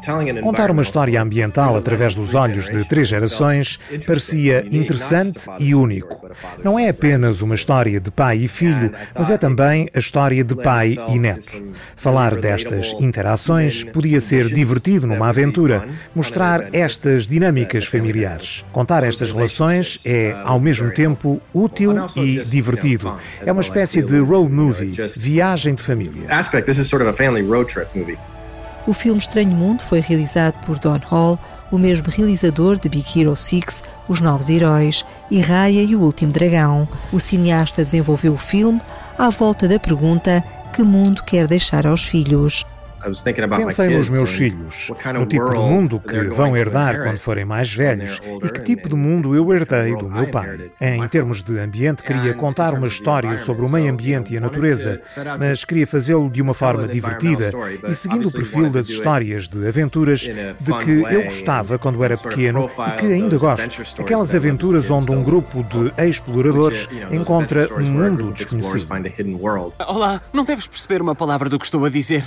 Contar 0.43 0.69
uma 0.69 0.81
história 0.81 1.21
ambiental 1.21 1.77
através 1.77 2.13
dos 2.13 2.35
olhos 2.35 2.69
de 2.69 2.83
três 2.83 3.07
gerações 3.07 3.79
parecia 4.05 4.67
interessante 4.69 5.49
e 5.59 5.73
único. 5.73 6.29
Não 6.61 6.77
é 6.77 6.89
apenas 6.89 7.41
uma 7.41 7.55
história 7.55 7.99
de 7.99 8.11
pai 8.11 8.39
e 8.39 8.47
filho, 8.49 8.91
mas 9.17 9.31
é 9.31 9.37
também 9.37 9.87
a 9.95 9.99
história 9.99 10.43
de 10.43 10.53
pai 10.55 10.97
e 11.09 11.17
neto. 11.17 11.61
Falar 11.95 12.35
destas 12.35 12.93
interações 12.99 13.85
podia 13.85 14.19
ser 14.19 14.53
divertido 14.53 15.07
numa 15.07 15.29
aventura, 15.29 15.87
mostrar 16.13 16.67
estas 16.73 17.27
dinâmicas 17.27 17.85
familiares. 17.85 18.65
Contar 18.73 19.03
estas 19.03 19.31
relações 19.31 19.99
é, 20.05 20.35
ao 20.43 20.59
mesmo 20.59 20.93
tempo, 20.93 21.41
útil 21.53 21.93
e 22.15 22.39
divertido. 22.43 23.15
É 23.45 23.51
uma 23.51 23.61
espécie 23.61 24.01
de 24.01 24.19
road 24.19 24.51
movie, 24.51 24.95
viagem 25.17 25.73
de 25.73 25.81
família 25.81 26.40
aspect, 26.41 26.65
this 26.65 26.79
is 26.79 26.89
sort 26.89 27.03
of 27.03 27.09
a 27.09 27.13
family 27.13 27.43
road 27.47 27.71
trip 27.71 27.87
movie. 27.95 28.17
O 28.87 28.93
filme 28.93 29.19
Estranho 29.19 29.51
Mundo 29.51 29.83
foi 29.83 29.99
realizado 29.99 30.55
por 30.65 30.79
Don 30.79 30.99
Hall, 31.09 31.39
o 31.71 31.77
mesmo 31.77 32.07
realizador 32.09 32.79
de 32.79 32.89
Big 32.89 33.07
Hero 33.15 33.35
6, 33.35 33.83
Os 34.07 34.19
Novos 34.19 34.49
Heróis 34.49 35.05
e 35.29 35.39
Raya 35.39 35.83
e 35.83 35.95
o 35.95 36.01
Último 36.01 36.31
Dragão. 36.31 36.87
O 37.13 37.19
cineasta 37.19 37.83
desenvolveu 37.83 38.33
o 38.33 38.37
filme 38.37 38.81
à 39.17 39.29
volta 39.29 39.67
da 39.67 39.79
pergunta 39.79 40.43
que 40.73 40.81
mundo 40.81 41.23
quer 41.23 41.47
deixar 41.47 41.85
aos 41.85 42.03
filhos. 42.03 42.65
Pensei 43.57 43.97
nos 43.97 44.09
meus 44.09 44.29
filhos, 44.31 44.91
no 45.13 45.25
tipo 45.25 45.49
de 45.51 45.59
mundo 45.59 45.99
que 45.99 46.19
vão 46.29 46.55
herdar 46.55 47.01
quando 47.03 47.17
forem 47.17 47.45
mais 47.45 47.73
velhos 47.73 48.19
e 48.43 48.49
que 48.49 48.61
tipo 48.61 48.87
de 48.89 48.95
mundo 48.95 49.35
eu 49.35 49.51
herdei 49.53 49.95
do 49.95 50.09
meu 50.09 50.27
pai. 50.27 50.71
Em 50.79 51.07
termos 51.07 51.41
de 51.41 51.59
ambiente, 51.59 52.03
queria 52.03 52.33
contar 52.33 52.73
uma 52.73 52.87
história 52.87 53.37
sobre 53.37 53.65
o 53.65 53.69
meio 53.69 53.91
ambiente 53.91 54.33
e 54.33 54.37
a 54.37 54.41
natureza, 54.41 55.01
mas 55.39 55.65
queria 55.65 55.87
fazê-lo 55.87 56.29
de 56.29 56.41
uma 56.41 56.53
forma 56.53 56.87
divertida 56.87 57.51
e 57.87 57.93
seguindo 57.93 58.29
o 58.29 58.31
perfil 58.31 58.69
das 58.69 58.87
histórias 58.89 59.47
de 59.47 59.67
aventuras 59.67 60.19
de 60.21 60.73
que 60.83 61.13
eu 61.13 61.23
gostava 61.23 61.77
quando 61.77 62.03
era 62.03 62.17
pequeno 62.17 62.69
e 62.87 62.91
que 62.91 63.05
ainda 63.05 63.37
gosto. 63.37 63.81
Aquelas 63.99 64.33
aventuras 64.33 64.89
onde 64.89 65.11
um 65.11 65.23
grupo 65.23 65.63
de 65.63 65.91
exploradores 66.07 66.87
encontra 67.11 67.67
um 67.77 67.85
mundo 67.89 68.31
desconhecido. 68.31 68.87
Olá, 69.87 70.21
não 70.31 70.43
deves 70.43 70.67
perceber 70.67 71.01
uma 71.01 71.15
palavra 71.15 71.49
do 71.49 71.57
que 71.57 71.65
estou 71.65 71.85
a 71.85 71.89
dizer. 71.89 72.23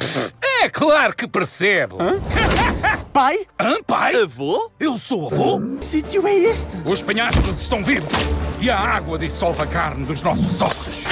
É 0.63 0.64
claro 0.69 1.15
que 1.15 1.27
percebo. 1.27 1.97
Hã? 2.01 2.19
Pai? 3.13 3.47
Hã, 3.59 3.83
pai? 3.87 4.17
Avô? 4.23 4.71
Eu 4.79 4.99
sou 4.99 5.27
avô. 5.27 5.61
Que 5.79 5.85
sítio 5.85 6.27
é 6.27 6.35
este? 6.35 6.79
Os 6.85 7.03
penhascos 7.03 7.61
estão 7.61 7.85
vivos 7.85 8.13
e 8.61 8.69
a 8.71 8.79
água 8.79 9.19
dissolve 9.19 9.63
a 9.63 9.67
carne 9.67 10.05
dos 10.05 10.23
nossos 10.23 10.61
ossos. 10.61 11.05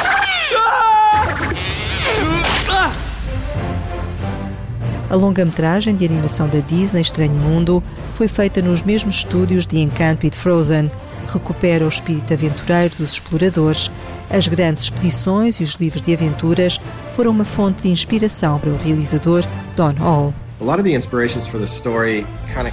A 5.09 5.15
longa-metragem 5.15 5.95
de 5.95 6.07
animação 6.07 6.49
da 6.49 6.61
Disney 6.61 7.03
Estranho 7.03 7.35
Mundo 7.35 7.83
foi 8.15 8.27
feita 8.27 8.63
nos 8.63 8.81
mesmos 8.81 9.17
estúdios 9.17 9.67
de 9.67 9.79
Encanto 9.79 10.25
e 10.25 10.31
de 10.31 10.37
Frozen. 10.39 10.91
Recupera 11.31 11.85
o 11.85 11.89
espírito 11.89 12.33
aventureiro 12.33 12.97
dos 12.97 13.13
exploradores 13.13 13.91
as 14.33 14.49
grandes 14.49 14.85
expedições 14.85 15.61
e 15.61 15.63
os 15.63 15.75
livros 15.75 16.03
de 16.03 16.15
aventuras 16.15 16.81
foram 17.15 17.31
uma 17.31 17.45
fonte 17.45 17.83
de 17.83 17.91
inspiração 17.91 18.59
para 18.59 18.71
o 18.71 18.77
realizador 18.77 19.45
Don 19.77 19.93
Hall. 19.99 20.35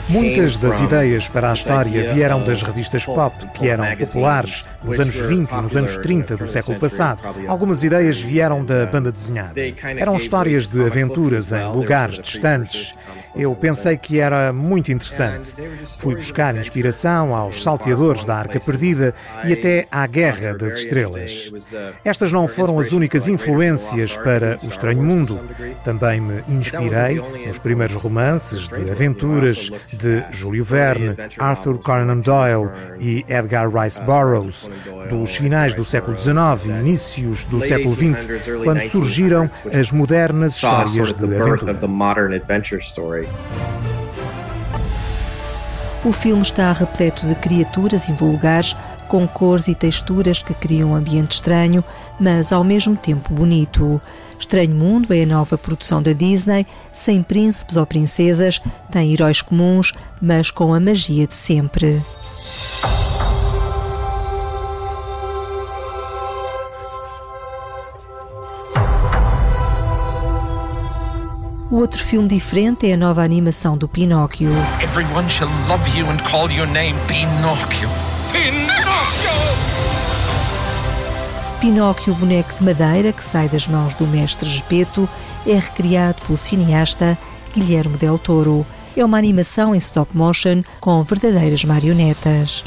Muitas 0.10 0.58
das 0.58 0.80
ideias 0.80 1.28
para 1.28 1.50
a 1.50 1.54
história 1.54 2.14
vieram 2.14 2.44
das 2.44 2.62
revistas 2.62 3.06
pop, 3.06 3.34
que 3.54 3.68
eram 3.68 3.86
populares 3.96 4.66
nos 4.84 5.00
anos 5.00 5.16
20 5.16 5.52
e 5.52 5.62
nos 5.62 5.76
anos 5.76 5.98
30 5.98 6.38
do 6.38 6.48
século 6.48 6.80
passado. 6.80 7.22
Algumas 7.48 7.84
ideias 7.84 8.22
vieram 8.22 8.64
da 8.64 8.86
banda 8.86 9.12
desenhada. 9.12 9.60
Eram 9.98 10.16
histórias 10.16 10.68
de 10.68 10.86
aventuras 10.86 11.52
em 11.52 11.66
lugares 11.74 12.20
distantes 12.20 12.94
eu 13.36 13.56
pensei 13.56 13.96
que 13.96 14.20
era 14.20 14.52
muito 14.52 14.92
interessante. 14.92 15.56
Fui 16.00 16.16
buscar 16.16 16.56
inspiração 16.56 17.36
aos 17.36 17.64
salteadores 17.64 18.26
da 18.26 18.36
Arca 18.36 18.60
Perdida 18.60 19.14
e 19.46 19.54
até 19.54 19.88
à 19.92 20.06
Guerra 20.08 20.56
das 20.56 20.78
Estrelas. 20.78 21.52
Estas 22.04 22.32
não 22.32 22.48
foram 22.48 22.80
as 22.80 22.92
únicas 22.92 23.28
influências 23.28 24.18
para 24.18 24.58
O 24.64 24.68
Estranho 24.68 25.02
Mundo. 25.02 25.40
Também 25.84 26.20
me 26.20 26.44
inspirei 26.50 27.22
nos 27.46 27.60
primeiros 27.60 27.79
romances 27.88 28.68
de 28.70 28.90
aventuras 28.90 29.70
de 29.92 30.24
Júlio 30.32 30.64
Verne, 30.64 31.16
Arthur 31.38 31.80
Conan 31.80 32.20
Doyle 32.20 32.70
e 33.00 33.26
Edgar 33.28 33.70
Rice 33.70 34.02
Burroughs, 34.02 34.70
dos 35.10 35.36
finais 35.36 35.74
do 35.74 35.84
século 35.84 36.18
XIX 36.18 36.66
e 36.66 36.70
inícios 36.70 37.44
do 37.46 37.62
século 37.62 37.92
XX, 37.92 38.28
quando 38.64 38.82
surgiram 38.82 39.50
as 39.74 39.92
modernas 39.92 40.56
histórias 40.56 41.14
de 41.14 41.24
aventura. 41.24 41.80
O 46.04 46.14
filme 46.14 46.42
está 46.42 46.72
repleto 46.72 47.28
de 47.28 47.36
criaturas 47.36 48.08
invulgares 48.08 48.76
com 49.10 49.28
cores 49.28 49.68
e 49.68 49.76
texturas 49.76 50.42
que 50.42 50.54
criam 50.54 50.92
um 50.92 50.96
ambiente 50.96 51.32
estranho, 51.32 51.84
mas 52.20 52.52
ao 52.52 52.64
mesmo 52.64 52.96
tempo 52.96 53.34
bonito. 53.34 54.02
Estranho 54.40 54.74
Mundo 54.74 55.14
é 55.14 55.24
a 55.24 55.26
nova 55.26 55.58
produção 55.58 56.02
da 56.02 56.14
Disney, 56.14 56.66
sem 56.94 57.22
príncipes 57.22 57.76
ou 57.76 57.86
princesas, 57.86 58.62
tem 58.90 59.14
heróis 59.14 59.42
comuns, 59.42 59.92
mas 60.22 60.50
com 60.50 60.74
a 60.74 60.80
magia 60.80 61.28
de 61.28 61.36
sempre. 61.36 62.02
O 71.72 71.76
outro 71.76 72.04
filme 72.04 72.28
diferente 72.28 72.90
é 72.90 72.94
a 72.94 72.98
nova 72.98 73.22
animação 73.24 73.78
do 73.78 73.88
Pinóquio. 73.88 74.50
Everyone 74.82 75.30
shall 75.30 75.50
love 75.68 75.88
you 75.96 76.08
and 76.10 76.18
call 76.18 76.50
your 76.52 76.68
name 76.68 76.96
Pinóquio. 77.08 77.88
Pinóquio! 78.32 78.89
Pinóquio, 81.60 82.16
boneco 82.16 82.54
de 82.56 82.64
madeira 82.64 83.12
que 83.12 83.22
sai 83.22 83.50
das 83.50 83.68
mãos 83.68 83.94
do 83.94 84.08
mestre 84.08 84.48
Gepeto, 84.48 85.10
é 85.46 85.56
recriado 85.56 86.22
pelo 86.26 86.38
cineasta 86.38 87.18
Guilherme 87.54 87.98
Del 87.98 88.18
Toro 88.18 88.66
é 88.96 89.06
uma 89.06 89.18
animação 89.18 89.74
em 89.74 89.78
stop 89.78 90.16
motion 90.16 90.64
com 90.80 91.04
verdadeiras 91.04 91.64
marionetas. 91.64 92.64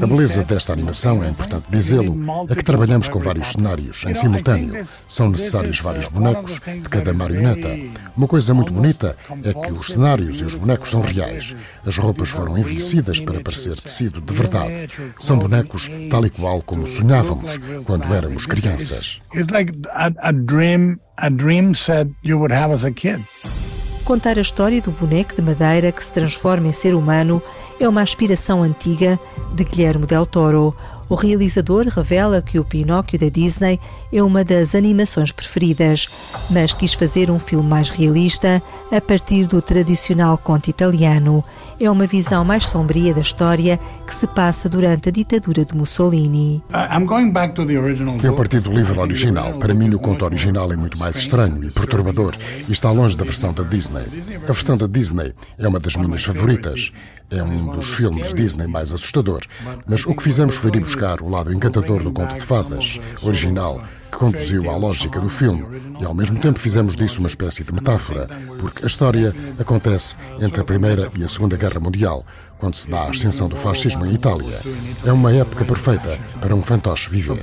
A 0.00 0.06
beleza 0.06 0.42
desta 0.44 0.72
animação, 0.72 1.22
é 1.22 1.28
importante 1.28 1.64
dizê-lo, 1.68 2.16
é 2.48 2.54
que 2.54 2.64
trabalhamos 2.64 3.08
com 3.08 3.18
vários 3.18 3.48
cenários 3.48 4.04
em 4.06 4.14
simultâneo. 4.14 4.84
São 5.06 5.28
necessários 5.28 5.80
vários 5.80 6.08
bonecos 6.08 6.52
de 6.52 6.88
cada 6.88 7.12
marioneta. 7.12 7.68
Uma 8.16 8.26
coisa 8.26 8.54
muito 8.54 8.72
bonita 8.72 9.16
é 9.42 9.52
que 9.52 9.72
os 9.72 9.88
cenários 9.88 10.40
e 10.40 10.44
os 10.44 10.54
bonecos 10.54 10.90
são 10.90 11.00
reais. 11.00 11.54
As 11.84 11.96
roupas 11.96 12.30
foram 12.30 12.56
envelhecidas 12.56 13.20
para 13.20 13.40
parecer 13.40 13.78
tecido 13.80 14.20
de 14.20 14.34
verdade. 14.34 14.88
São 15.18 15.38
bonecos 15.38 15.90
tal 16.10 16.24
e 16.26 16.30
qual 16.30 16.62
como 16.62 16.86
sonhávamos 16.86 17.50
quando 17.84 18.12
éramos 18.14 18.46
crianças. 18.46 19.20
It's 19.34 19.52
like 19.52 19.72
a, 19.94 20.10
a 20.18 20.32
dream 20.32 20.98
a 21.16 21.28
dream 21.28 21.74
set 21.74 22.08
you 22.22 22.38
would 22.38 22.52
have 22.52 22.72
as 22.72 22.84
a 22.84 22.90
kid. 22.90 23.24
Contar 24.04 24.36
a 24.36 24.40
história 24.40 24.80
do 24.80 24.90
boneco 24.90 25.36
de 25.36 25.42
madeira 25.42 25.92
que 25.92 26.04
se 26.04 26.12
transforma 26.12 26.66
em 26.66 26.72
ser 26.72 26.94
humano 26.94 27.40
é 27.78 27.88
uma 27.88 28.02
aspiração 28.02 28.62
antiga 28.62 29.18
de 29.54 29.64
Guilherme 29.64 30.06
Del 30.06 30.26
Toro. 30.26 30.74
O 31.08 31.14
realizador 31.14 31.86
revela 31.88 32.40
que 32.40 32.58
o 32.58 32.64
Pinóquio 32.64 33.18
da 33.18 33.28
Disney 33.28 33.78
é 34.12 34.22
uma 34.22 34.42
das 34.42 34.74
animações 34.74 35.30
preferidas, 35.30 36.08
mas 36.50 36.72
quis 36.72 36.94
fazer 36.94 37.30
um 37.30 37.38
filme 37.38 37.68
mais 37.68 37.90
realista 37.90 38.62
a 38.90 39.00
partir 39.00 39.46
do 39.46 39.60
tradicional 39.60 40.38
conto 40.38 40.68
italiano 40.68 41.44
é 41.84 41.90
uma 41.90 42.06
visão 42.06 42.44
mais 42.44 42.68
sombria 42.68 43.12
da 43.12 43.20
história 43.20 43.78
que 44.06 44.14
se 44.14 44.26
passa 44.28 44.68
durante 44.68 45.08
a 45.08 45.12
ditadura 45.12 45.64
de 45.64 45.74
Mussolini. 45.74 46.62
Eu 48.22 48.36
parti 48.36 48.60
do 48.60 48.72
livro 48.72 49.00
original. 49.00 49.54
Para 49.54 49.74
mim, 49.74 49.92
o 49.92 49.98
conto 49.98 50.24
original 50.24 50.72
é 50.72 50.76
muito 50.76 50.96
mais 50.96 51.16
estranho 51.16 51.62
e 51.64 51.70
perturbador 51.70 52.36
e 52.68 52.72
está 52.72 52.90
longe 52.92 53.16
da 53.16 53.24
versão 53.24 53.52
da 53.52 53.64
Disney. 53.64 54.04
A 54.48 54.52
versão 54.52 54.76
da 54.76 54.86
Disney 54.86 55.34
é 55.58 55.66
uma 55.66 55.80
das 55.80 55.96
minhas 55.96 56.22
favoritas. 56.22 56.92
É 57.28 57.42
um 57.42 57.74
dos 57.74 57.94
filmes 57.94 58.32
Disney 58.32 58.68
mais 58.68 58.92
assustador. 58.92 59.40
Mas 59.86 60.06
o 60.06 60.14
que 60.14 60.22
fizemos 60.22 60.54
foi 60.54 60.70
ir 60.70 60.80
buscar 60.80 61.20
o 61.20 61.28
lado 61.28 61.52
encantador 61.52 62.02
do 62.02 62.12
conto 62.12 62.34
de 62.34 62.42
fadas 62.42 63.00
original 63.22 63.82
que 64.12 64.18
conduziu 64.18 64.70
à 64.70 64.76
lógica 64.76 65.18
do 65.18 65.30
filme 65.30 65.66
e 65.98 66.04
ao 66.04 66.14
mesmo 66.14 66.38
tempo 66.38 66.58
fizemos 66.58 66.94
disso 66.94 67.18
uma 67.18 67.28
espécie 67.28 67.64
de 67.64 67.72
metáfora, 67.72 68.28
porque 68.60 68.84
a 68.84 68.86
história 68.86 69.34
acontece 69.58 70.16
entre 70.38 70.60
a 70.60 70.64
Primeira 70.64 71.10
e 71.16 71.24
a 71.24 71.28
Segunda 71.28 71.56
Guerra 71.56 71.80
Mundial, 71.80 72.24
quando 72.58 72.76
se 72.76 72.90
dá 72.90 73.00
a 73.00 73.10
ascensão 73.10 73.48
do 73.48 73.56
fascismo 73.56 74.04
em 74.04 74.14
Itália. 74.14 74.60
É 75.04 75.10
uma 75.10 75.32
época 75.32 75.64
perfeita 75.64 76.18
para 76.40 76.54
um 76.54 76.62
fantoche 76.62 77.08
viver. 77.08 77.42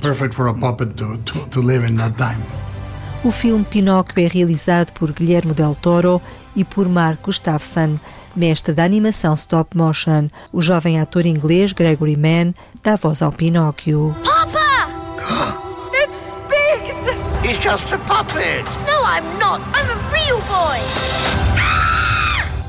O 3.22 3.32
filme 3.32 3.64
Pinóquio 3.64 4.24
é 4.24 4.28
realizado 4.28 4.92
por 4.92 5.12
Guilherme 5.12 5.52
Del 5.52 5.74
Toro 5.74 6.22
e 6.54 6.64
por 6.64 6.88
Mark 6.88 7.20
Gustafsson, 7.22 7.98
mestre 8.34 8.72
da 8.72 8.84
animação 8.84 9.34
stop 9.34 9.76
motion. 9.76 10.28
O 10.52 10.62
jovem 10.62 11.00
ator 11.00 11.26
inglês 11.26 11.72
Gregory 11.72 12.16
Mann 12.16 12.54
dá 12.82 12.96
voz 12.96 13.20
ao 13.20 13.32
Pinóquio. 13.32 14.16
Papa! 14.24 14.59
He's 17.42 17.58
just 17.58 17.90
a 17.90 17.98
puppet. 17.98 18.64
No, 18.86 19.00
I'm 19.02 19.38
not. 19.38 19.62
I'm 19.72 19.88
a 19.88 19.98
real 20.12 20.40
boy. 20.44 20.78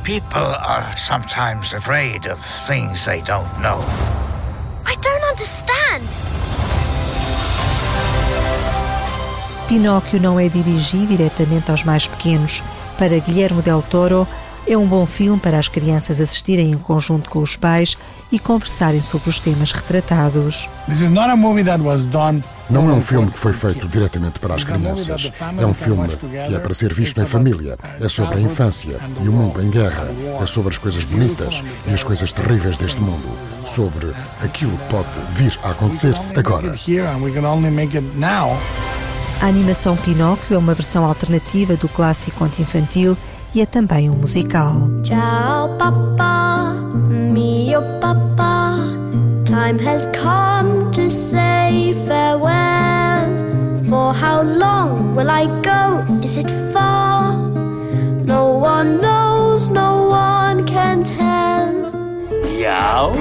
People 0.04 0.42
are 0.42 0.96
sometimes 0.96 1.74
afraid 1.74 2.26
of 2.26 2.40
things 2.66 3.04
they 3.04 3.22
don't 3.22 3.52
know. 3.62 3.84
I 4.86 4.96
don't 5.02 5.24
understand. 5.30 6.08
Pinóquio 9.68 10.22
não 10.22 10.40
é 10.40 10.48
dirigido 10.48 11.18
diretamente 11.18 11.70
aos 11.70 11.84
mais 11.84 12.08
pequenos. 12.08 12.64
Para 12.98 13.20
Guilherme 13.20 13.62
Del 13.62 13.82
Toro, 13.82 14.26
é 14.68 14.78
um 14.78 14.86
bom 14.86 15.06
filme 15.06 15.40
para 15.40 15.58
as 15.58 15.68
crianças 15.68 16.22
assistirem 16.22 16.72
em 16.72 16.78
conjunto 16.78 17.30
com 17.30 17.40
os 17.40 17.56
pais 17.56 17.98
e 18.32 18.40
conversarem 18.40 19.02
sobre 19.02 19.30
os 19.30 19.40
temas 19.40 19.72
retratados. 19.72 20.70
Não 22.70 22.90
é 22.90 22.94
um 22.94 23.02
filme 23.02 23.30
que 23.30 23.38
foi 23.38 23.52
feito 23.52 23.88
diretamente 23.88 24.40
para 24.40 24.56
as 24.56 24.64
crianças. 24.64 25.32
É 25.58 25.66
um 25.66 25.74
filme 25.74 26.08
que 26.48 26.56
é 26.56 26.60
para 26.60 26.74
ser 26.74 26.94
visto 26.94 27.22
em 27.22 27.26
família. 27.26 27.78
É 28.00 28.08
sobre 28.08 28.38
a 28.38 28.42
infância 28.42 28.98
e 29.22 29.28
o 29.28 29.32
mundo 29.32 29.62
em 29.62 29.70
guerra. 29.70 30.08
É 30.42 30.46
sobre 30.46 30.70
as 30.70 30.78
coisas 30.78 31.04
bonitas 31.04 31.62
e 31.88 31.94
as 31.94 32.04
coisas 32.04 32.32
terríveis 32.32 32.78
deste 32.78 33.02
mundo. 33.02 33.28
Sobre 33.66 34.14
aquilo 34.42 34.78
que 34.78 34.88
pode 34.90 35.10
vir 35.34 35.60
a 35.64 35.72
acontecer 35.72 36.14
agora. 36.36 36.74
A 39.42 39.48
animação 39.48 39.98
Pinóquio 39.98 40.56
é 40.56 40.58
uma 40.58 40.74
versão 40.74 41.04
alternativa 41.04 41.76
do 41.76 41.90
clássico 41.90 42.38
conto 42.38 42.62
infantil 42.62 43.18
e 43.54 43.62
é 43.62 43.66
também 43.66 44.10
um 44.10 44.16
musical. 44.16 44.74
Ciao, 45.04 45.70
papa, 45.78 46.74
mio 47.34 47.82
papa. 48.00 48.78
Time 49.46 49.80
has 49.86 50.08
come 50.08 50.92
to 50.92 51.10
say 51.10 51.94
farewell. 52.08 53.30
For 53.90 54.14
how 54.14 54.44
long 54.44 55.16
will 55.16 55.30
I 55.30 55.48
go? 55.62 56.06
Is 56.24 56.38
it 56.38 56.50
far? 56.72 57.36
No 58.26 58.54
one 58.54 59.02
knows, 59.02 59.68
no 59.68 60.08
one 60.08 60.64
can 60.66 61.04
tell. 61.04 61.92
Meow. 62.46 63.14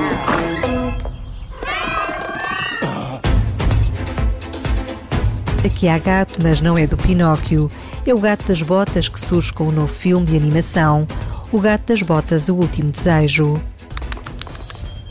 Aqui 5.64 5.88
há 5.88 5.98
gato, 5.98 6.38
mas 6.42 6.60
não 6.60 6.78
é 6.78 6.86
do 6.86 6.96
Pinóquio. 6.96 7.70
É 8.10 8.12
o 8.12 8.18
Gato 8.18 8.44
das 8.48 8.60
Botas 8.60 9.08
que 9.08 9.20
surge 9.20 9.52
com 9.52 9.62
o 9.62 9.68
um 9.68 9.70
novo 9.70 9.86
filme 9.86 10.26
de 10.26 10.36
animação, 10.36 11.06
O 11.52 11.60
Gato 11.60 11.84
das 11.86 12.02
Botas, 12.02 12.48
O 12.48 12.56
Último 12.56 12.90
Desejo. 12.90 13.62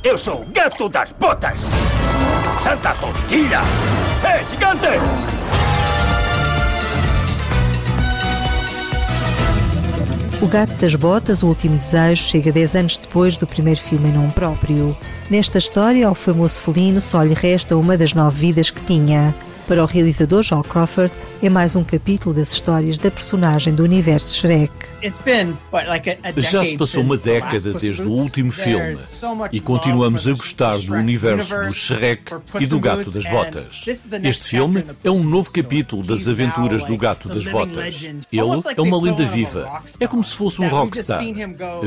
Eu 0.04 0.18
sou 0.18 0.42
o 0.42 0.46
Gato 0.48 0.90
das 0.90 1.14
Botas! 1.14 1.58
Santa 2.62 2.94
Tortilha! 2.96 3.62
É 4.22 4.44
gigante! 4.50 4.88
O 10.42 10.48
Gato 10.48 10.74
das 10.74 10.96
Botas, 10.96 11.42
O 11.42 11.48
Último 11.48 11.78
Desejo, 11.78 12.22
chega 12.22 12.52
10 12.52 12.76
anos 12.76 12.98
depois 12.98 13.38
do 13.38 13.48
primeiro 13.48 13.80
filme 13.80 14.10
em 14.10 14.12
nome 14.12 14.32
próprio. 14.34 14.98
Nesta 15.30 15.58
história, 15.58 16.06
ao 16.06 16.14
famoso 16.14 16.62
felino 16.62 17.00
só 17.00 17.24
lhe 17.24 17.34
resta 17.34 17.78
uma 17.78 17.98
das 17.98 18.12
nove 18.14 18.42
vidas 18.42 18.70
que 18.70 18.82
tinha. 18.82 19.34
Para 19.69 19.84
o 19.84 19.86
realizador 19.86 20.41
Joel 20.41 20.63
Crawford, 20.63 21.13
é 21.43 21.47
mais 21.47 21.75
um 21.75 21.84
capítulo 21.84 22.34
das 22.34 22.51
histórias 22.51 22.97
da 22.97 23.12
personagem 23.12 23.71
do 23.71 23.84
universo 23.84 24.36
Shrek. 24.36 24.73
Já 26.38 26.65
se 26.65 26.75
passou 26.75 27.03
uma 27.03 27.15
década 27.15 27.73
desde 27.73 28.01
o 28.01 28.10
último 28.10 28.51
filme 28.51 28.97
e 29.51 29.60
continuamos 29.60 30.27
a 30.27 30.32
gostar 30.32 30.75
do 30.79 30.95
universo 30.95 31.55
do 31.55 31.71
Shrek 31.71 32.34
e 32.60 32.65
do 32.65 32.79
Gato 32.79 33.12
das 33.12 33.27
Botas. 33.27 33.86
Este 34.23 34.45
filme 34.45 34.84
é 35.03 35.12
um 35.12 35.23
novo 35.23 35.51
capítulo 35.51 36.01
das 36.01 36.27
aventuras 36.27 36.84
do 36.84 36.97
Gato 36.97 37.29
das 37.29 37.45
Botas. 37.45 38.01
Ele 38.01 38.25
é 38.75 38.82
uma 38.82 38.99
lenda 38.99 39.23
viva. 39.27 39.84
É 39.99 40.08
como 40.08 40.23
se 40.23 40.34
fosse 40.34 40.60
um 40.63 40.67
rockstar. 40.67 41.21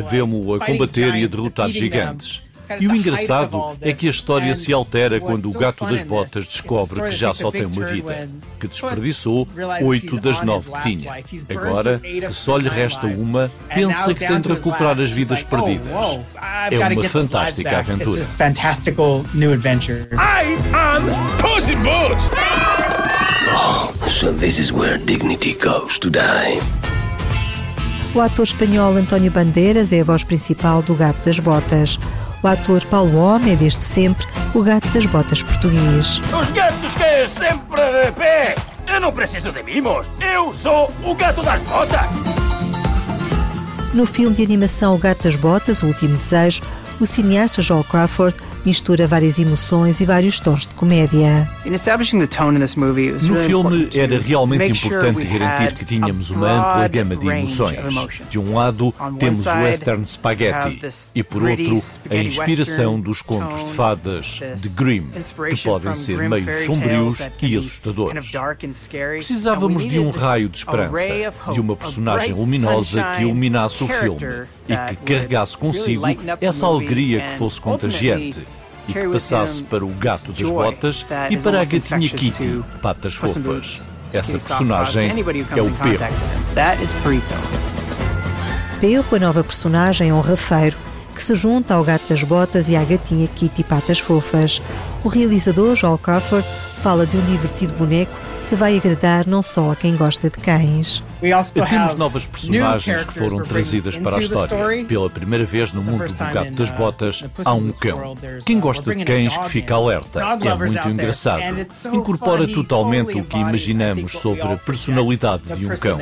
Vemo-o 0.08 0.54
a 0.54 0.64
combater 0.64 1.16
e 1.16 1.24
a 1.24 1.26
derrotar 1.26 1.68
gigantes. 1.68 2.42
E 2.80 2.88
o 2.88 2.94
engraçado 2.96 3.76
é 3.80 3.92
que 3.92 4.06
a 4.06 4.11
história 4.11 4.54
se 4.54 4.72
altera 4.72 5.20
quando 5.20 5.48
o 5.48 5.52
gato 5.52 5.85
das 5.87 6.02
botas 6.02 6.46
descobre 6.46 7.02
que 7.02 7.11
já 7.11 7.32
só 7.35 7.50
tem 7.50 7.64
uma 7.64 7.85
vida, 7.85 8.28
que 8.58 8.68
desperdiçou 8.68 9.46
oito 9.82 10.18
das 10.20 10.40
nove 10.42 10.70
que 10.70 10.82
tinha. 10.82 11.24
Agora, 11.50 11.98
que 11.98 12.32
só 12.32 12.56
lhe 12.56 12.68
resta 12.68 13.06
uma, 13.06 13.50
pensa 13.74 14.14
que 14.14 14.26
tem 14.26 14.40
de 14.40 14.48
recuperar 14.48 15.00
as 15.00 15.11
vidas 15.11 15.42
perdidas. 15.42 15.92
É 16.70 16.78
uma 16.78 17.04
fantástica 17.04 17.78
aventura. 17.78 18.22
I 20.12 20.56
am 20.72 21.02
Puss 21.38 21.66
in 21.68 21.82
Boots! 21.82 22.28
Oh, 23.54 23.92
so 24.08 24.32
this 24.32 24.58
is 24.58 24.72
where 24.72 24.98
dignity 24.98 25.54
goes 25.54 25.98
to 25.98 26.11
die. 26.11 26.58
O 28.14 28.20
ator 28.20 28.44
espanhol 28.44 28.94
António 28.96 29.30
Bandeiras 29.30 29.90
é 29.90 30.00
a 30.00 30.04
voz 30.04 30.22
principal 30.22 30.82
do 30.82 30.94
Gato 30.94 31.24
das 31.24 31.38
Botas. 31.38 31.98
O 32.42 32.48
ator 32.48 32.85
Paulo 32.87 33.18
Homem 33.18 33.52
é 33.52 33.57
desde 33.57 33.85
sempre 33.85 34.26
o 34.52 34.62
gato 34.62 34.88
das 34.88 35.07
botas 35.07 35.42
português. 35.42 36.20
Os 36.33 36.50
gatos 36.50 36.94
que 36.94 37.28
sempre 37.28 37.81
de 38.05 38.12
pé! 38.12 38.57
Eu 38.92 39.00
não 39.00 39.12
preciso 39.12 39.52
de 39.52 39.62
mimos! 39.62 40.09
Eu 40.20 40.52
sou 40.52 40.92
o 41.05 41.14
gato 41.14 41.40
das 41.42 41.62
botas! 41.62 42.00
No 43.94 44.07
filme 44.07 44.35
de 44.35 44.42
animação 44.42 44.94
O 44.94 44.98
Gato 44.98 45.24
das 45.24 45.37
Botas, 45.37 45.83
O 45.83 45.87
Último 45.87 46.16
Desejo, 46.16 46.62
o 46.98 47.07
cineasta 47.07 47.61
Joel 47.61 47.85
Crawford 47.85 48.35
mistura 48.64 49.07
várias 49.07 49.38
emoções 49.38 50.01
e 50.01 50.05
vários 50.05 50.40
tons 50.40 50.66
de 50.66 50.75
comédia. 50.75 51.48
No 51.64 53.37
filme 53.37 53.88
era 53.94 54.20
realmente 54.20 54.87
importante 54.87 55.25
garantir 55.25 55.75
que 55.75 55.85
tínhamos 55.85 56.31
uma 56.31 56.51
ampla 56.51 56.88
gama 56.88 57.16
de 57.16 57.29
emoções. 57.29 58.20
De 58.29 58.38
um 58.38 58.55
lado, 58.55 58.94
temos 59.18 59.46
o 59.46 59.51
western 59.51 60.05
spaghetti 60.07 60.81
e, 61.14 61.22
por 61.22 61.42
outro, 61.42 61.81
a 62.11 62.16
inspiração 62.16 63.01
dos 63.01 63.22
contos 63.22 63.64
de 63.64 63.70
fadas 63.72 64.40
de 64.57 64.68
Grimm, 64.70 65.09
que 65.51 65.62
podem 65.62 65.94
ser 65.94 66.29
meio 66.29 66.66
sombrios 66.66 67.18
e 67.40 67.57
assustadores. 67.57 68.33
Precisávamos 68.88 69.87
de 69.87 69.98
um 69.98 70.11
raio 70.11 70.48
de 70.48 70.59
esperança, 70.59 71.53
de 71.53 71.61
uma 71.61 71.77
personagem 71.77 72.35
luminosa 72.35 73.03
que 73.16 73.22
iluminasse 73.22 73.85
o 73.85 73.88
filme 73.88 74.46
e 74.68 74.77
que 74.77 74.96
carregasse 74.96 75.57
consigo 75.57 76.05
essa 76.40 76.66
alegria 76.66 77.20
que 77.22 77.38
fosse 77.38 77.61
contagiante 77.61 78.46
e 78.88 78.92
que 78.92 79.09
passasse 79.09 79.62
para 79.62 79.85
o 79.85 79.88
gato 79.88 80.33
das 80.33 80.51
botas 80.51 81.07
e 81.31 81.37
para 81.37 81.61
a 81.61 81.64
gatinha 81.64 82.09
Kitty, 82.09 82.62
patas 82.81 83.14
fofas. 83.14 83.88
Essa 84.12 84.33
personagem 84.33 85.11
é 85.57 85.62
o 85.62 85.70
Perro. 85.70 86.05
Perro, 88.81 89.16
a 89.16 89.18
nova 89.18 89.44
personagem, 89.44 90.11
é 90.11 90.14
um 90.14 90.20
rafeiro 90.20 90.77
que 91.14 91.22
se 91.22 91.35
junta 91.35 91.75
ao 91.75 91.85
gato 91.85 92.09
das 92.09 92.22
botas 92.22 92.68
e 92.68 92.77
à 92.77 92.85
gatinha 92.85 93.29
Kitty 93.29 93.62
Patas 93.62 93.98
Fofas. 93.98 94.61
O 95.05 95.09
realizador, 95.09 95.77
Joel 95.77 95.98
Crawford, 95.98 96.46
fala 96.83 97.07
de 97.07 97.16
um 97.16 97.25
divertido 97.27 97.75
boneco 97.75 98.12
que 98.52 98.56
vai 98.56 98.76
agradar 98.76 99.26
não 99.26 99.40
só 99.40 99.72
a 99.72 99.76
quem 99.76 99.96
gosta 99.96 100.28
de 100.28 100.36
cães. 100.36 101.02
Temos 101.70 101.94
novas 101.94 102.26
personagens 102.26 103.02
que 103.02 103.14
foram 103.14 103.42
trazidas 103.42 103.96
para 103.96 104.16
a 104.16 104.18
história. 104.18 104.84
Pela 104.84 105.08
primeira 105.08 105.46
vez 105.46 105.72
no 105.72 105.82
mundo 105.82 106.06
do 106.06 106.14
gato 106.34 106.52
das 106.52 106.70
botas, 106.70 107.24
há 107.46 107.54
um 107.54 107.72
cão. 107.72 108.14
Quem 108.44 108.60
gosta 108.60 108.94
de 108.94 109.06
cães 109.06 109.38
que 109.38 109.48
fica 109.48 109.74
alerta. 109.74 110.20
É 110.20 110.54
muito 110.54 110.86
engraçado. 110.86 111.42
Incorpora 111.94 112.46
totalmente 112.46 113.18
o 113.18 113.24
que 113.24 113.38
imaginamos 113.38 114.12
sobre 114.12 114.42
a 114.42 114.56
personalidade 114.58 115.44
de 115.56 115.64
um 115.64 115.74
cão. 115.74 115.98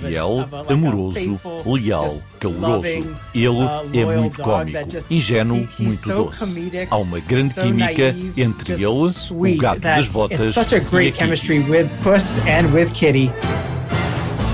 Fiel, 0.00 0.48
amoroso, 0.68 1.40
leal, 1.64 2.20
caloroso. 2.40 3.16
Ele 3.32 4.00
é 4.00 4.04
muito 4.04 4.42
cômico, 4.42 4.78
ingênuo, 5.08 5.68
muito 5.78 6.08
doce. 6.08 6.72
Há 6.90 6.96
uma 6.96 7.20
grande 7.20 7.54
química 7.54 8.12
entre 8.36 8.72
ele, 8.72 8.86
o 9.30 9.56
gato 9.56 9.78
das 9.78 10.08
botas 10.08 10.56
e 10.56 10.58
a 10.58 10.64
Kitty. 11.12 11.91
Puss 12.02 12.38
and 12.46 12.72
with 12.72 12.90
Kitty. 12.92 13.32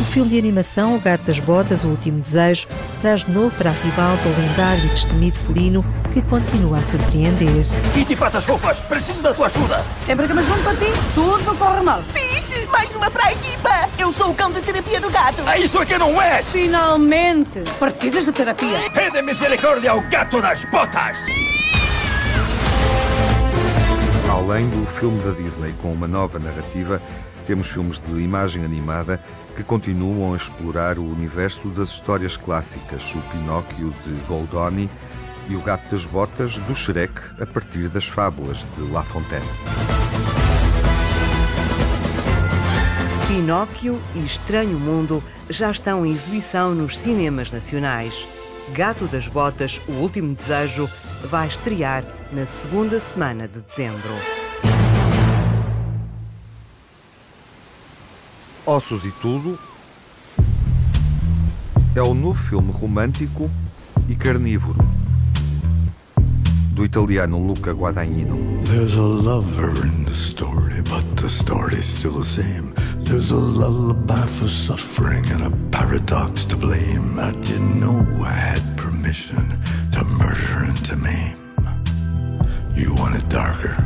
O 0.01 0.05
filme 0.11 0.31
de 0.31 0.39
animação 0.39 0.97
O 0.97 1.01
Gato 1.01 1.25
das 1.25 1.39
Botas, 1.39 1.85
O 1.85 1.89
Último 1.89 2.21
Desejo, 2.21 2.67
traz 3.01 3.25
de 3.25 3.31
novo 3.31 3.51
para 3.57 3.71
a 3.71 3.73
ribalta 3.73 4.29
o 4.29 4.41
lendário 4.41 4.85
e 4.85 4.89
destemido 4.89 5.39
felino 5.39 5.85
que 6.11 6.23
continua 6.23 6.79
a 6.79 6.83
surpreender. 6.83 7.67
Kitty 7.95 8.17
Patas 8.17 8.45
Fofas, 8.45 8.79
preciso 8.81 9.23
da 9.23 9.35
tua 9.35 9.47
ajuda! 9.47 9.85
Sempre 9.95 10.27
que 10.27 10.35
me 10.35 10.43
junto 10.43 10.63
para 10.63 10.77
ti, 10.77 10.93
tudo 11.15 11.55
corre 11.57 11.81
mal. 11.83 12.03
Fixe! 12.13 12.67
Mais 12.67 12.95
uma 12.95 13.11
para 13.11 13.27
a 13.27 13.33
equipa! 13.33 13.89
Eu 13.99 14.13
sou 14.13 14.31
o 14.31 14.35
cão 14.35 14.51
de 14.51 14.61
terapia 14.61 15.01
do 15.01 15.11
gato! 15.11 15.43
É 15.49 15.59
isso 15.59 15.85
que 15.85 15.99
não 15.99 16.21
és! 16.21 16.49
Finalmente! 16.49 17.61
Precisas 17.79 18.25
de 18.25 18.33
terapia! 18.33 18.81
É 18.95 19.11
de 19.11 19.23
misericórdia 19.23 19.91
ao 19.91 20.01
gato 20.03 20.41
das 20.41 20.65
botas! 20.65 21.19
Além 24.31 24.69
do 24.71 24.87
filme 24.87 25.21
da 25.23 25.33
Disney 25.33 25.75
com 25.83 25.93
uma 25.93 26.07
nova 26.07 26.39
narrativa, 26.39 27.03
temos 27.49 27.71
filmes 27.71 27.99
de 27.99 28.21
imagem 28.21 28.63
animada 28.63 29.19
que 29.57 29.63
continuam 29.63 30.35
a 30.35 30.37
explorar 30.37 30.99
o 30.99 31.03
universo 31.03 31.69
das 31.69 31.93
histórias 31.93 32.37
clássicas, 32.37 33.15
o 33.15 33.21
Pinóquio 33.33 33.91
de 34.05 34.13
Goldoni 34.29 34.89
e 35.49 35.57
o 35.57 35.61
Gato 35.63 35.91
das 35.91 36.05
Botas 36.05 36.59
do 36.59 36.77
Shrek 36.77 37.19
a 37.41 37.47
partir 37.47 37.89
das 37.89 38.07
fábulas 38.07 38.67
de 38.77 38.93
La 38.93 39.03
Fontaine. 39.03 39.47
Pinóquio 43.27 43.99
e 44.15 44.27
Estranho 44.27 44.79
Mundo 44.79 45.25
já 45.49 45.71
estão 45.71 46.05
em 46.05 46.13
exibição 46.13 46.75
nos 46.75 46.99
cinemas 46.99 47.51
nacionais. 47.51 48.27
Gato 48.75 49.07
das 49.07 49.27
Botas, 49.27 49.81
O 49.89 49.93
Último 49.93 50.35
Desejo, 50.35 50.87
vai 51.25 51.49
estrear 51.49 52.05
na 52.31 52.45
segunda 52.45 53.01
semana 53.01 53.49
de 53.49 53.63
dezembro. 53.63 54.38
Ossos 58.69 59.07
e 59.07 59.11
Tudo 59.13 59.59
é 61.97 62.03
o 62.03 62.13
novo 62.13 62.39
filme 62.39 62.71
romântico 62.71 63.51
e 64.07 64.15
carnívoro 64.15 64.77
do 66.73 66.85
italiano 66.85 67.39
Luca 67.39 67.73
Guadagnino. 67.73 68.37
There's 68.65 68.95
a 68.95 69.01
lover 69.01 69.87
in 69.87 70.05
the 70.05 70.13
story, 70.13 70.83
but 70.83 71.03
the 71.17 71.31
story's 71.31 71.87
still 71.87 72.13
the 72.13 72.23
same. 72.23 72.75
There's 73.05 73.31
a 73.31 73.37
lullaby 73.37 74.27
for 74.39 74.51
suffering 74.51 75.25
and 75.31 75.47
a 75.47 75.51
paradox 75.71 76.45
to 76.45 76.57
blame. 76.59 77.19
I 77.19 77.31
didn't 77.41 77.81
know 77.81 78.07
I 78.23 78.33
had 78.33 78.61
permission 78.77 79.59
to 79.93 80.05
murder 80.05 80.67
and 80.67 80.85
to 80.85 80.95
maim. 80.95 81.39
You 82.77 82.93
want 82.97 83.17
it 83.17 83.27
darker? 83.31 83.79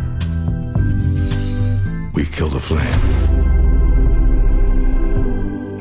We 2.14 2.24
kill 2.26 2.48
the 2.48 2.58
flame. 2.58 3.41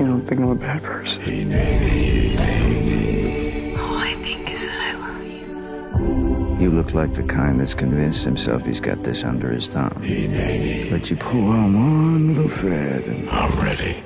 You 0.01 0.07
don't 0.07 0.25
think 0.25 0.41
I'm 0.41 0.49
a 0.49 0.55
bad 0.55 0.81
person? 0.81 1.21
You 6.59 6.71
look 6.71 6.95
like 6.95 7.13
the 7.13 7.21
kind 7.21 7.59
that's 7.59 7.75
convinced 7.75 8.23
himself 8.23 8.65
he's 8.65 8.79
got 8.79 9.03
this 9.03 9.23
under 9.23 9.51
his 9.51 9.67
thumb. 9.67 9.93
But 9.93 11.11
you 11.11 11.17
pull 11.17 11.49
on 11.49 11.73
one 11.75 12.27
little 12.29 12.49
thread 12.49 13.03
and... 13.03 13.29
I'm 13.29 13.63
ready. 13.63 14.03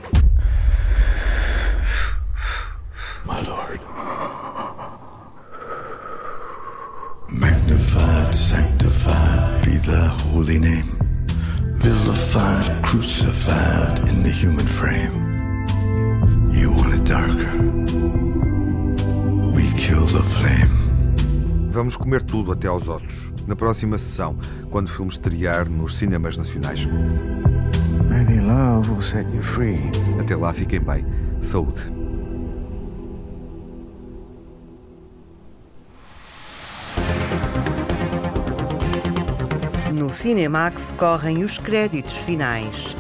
Comer 22.05 22.21
tudo 22.21 22.51
até 22.51 22.67
aos 22.67 22.87
ossos. 22.87 23.33
Na 23.47 23.55
próxima 23.55 23.97
sessão, 23.97 24.37
quando 24.69 24.85
o 24.85 24.91
filme 24.91 25.11
estrear 25.11 25.67
nos 25.67 25.95
cinemas 25.95 26.37
nacionais. 26.37 26.85
Maybe 28.07 28.39
love 28.39 28.91
will 28.91 29.01
set 29.01 29.27
you 29.35 29.41
free. 29.41 29.79
Até 30.21 30.35
lá, 30.35 30.53
fiquem 30.53 30.79
bem. 30.79 31.03
Saúde. 31.41 31.81
No 39.91 40.11
Cinemax 40.11 40.93
correm 40.95 41.43
os 41.43 41.57
créditos 41.57 42.17
finais. 42.17 42.95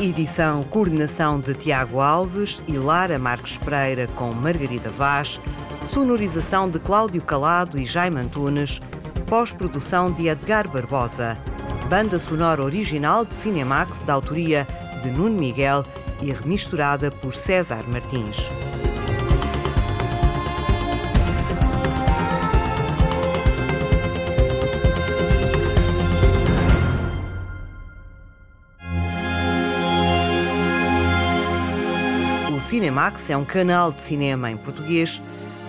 Edição, 0.00 0.62
coordenação 0.62 1.40
de 1.40 1.52
Tiago 1.52 2.00
Alves 2.00 2.62
e 2.68 2.78
Lara 2.78 3.18
Marques 3.18 3.58
Pereira 3.58 4.06
com 4.14 4.32
Margarida 4.32 4.88
Vaz 4.88 5.40
sonorização 5.90 6.70
de 6.70 6.78
Cláudio 6.78 7.20
Calado 7.20 7.76
e 7.76 7.84
Jaime 7.84 8.20
Antunes, 8.20 8.80
pós-produção 9.26 10.12
de 10.12 10.28
Edgar 10.28 10.68
Barbosa, 10.68 11.36
banda 11.88 12.16
sonora 12.16 12.62
original 12.62 13.24
de 13.24 13.34
Cinemax 13.34 14.00
da 14.02 14.14
autoria 14.14 14.68
de 15.02 15.10
Nuno 15.10 15.36
Miguel 15.36 15.84
e 16.22 16.30
remisturada 16.30 17.10
por 17.10 17.34
César 17.34 17.82
Martins. 17.88 18.36
Cinemax 32.70 33.30
é 33.30 33.36
um 33.36 33.44
canal 33.44 33.90
de 33.90 34.00
cinema 34.00 34.48
em 34.48 34.56
português 34.56 35.20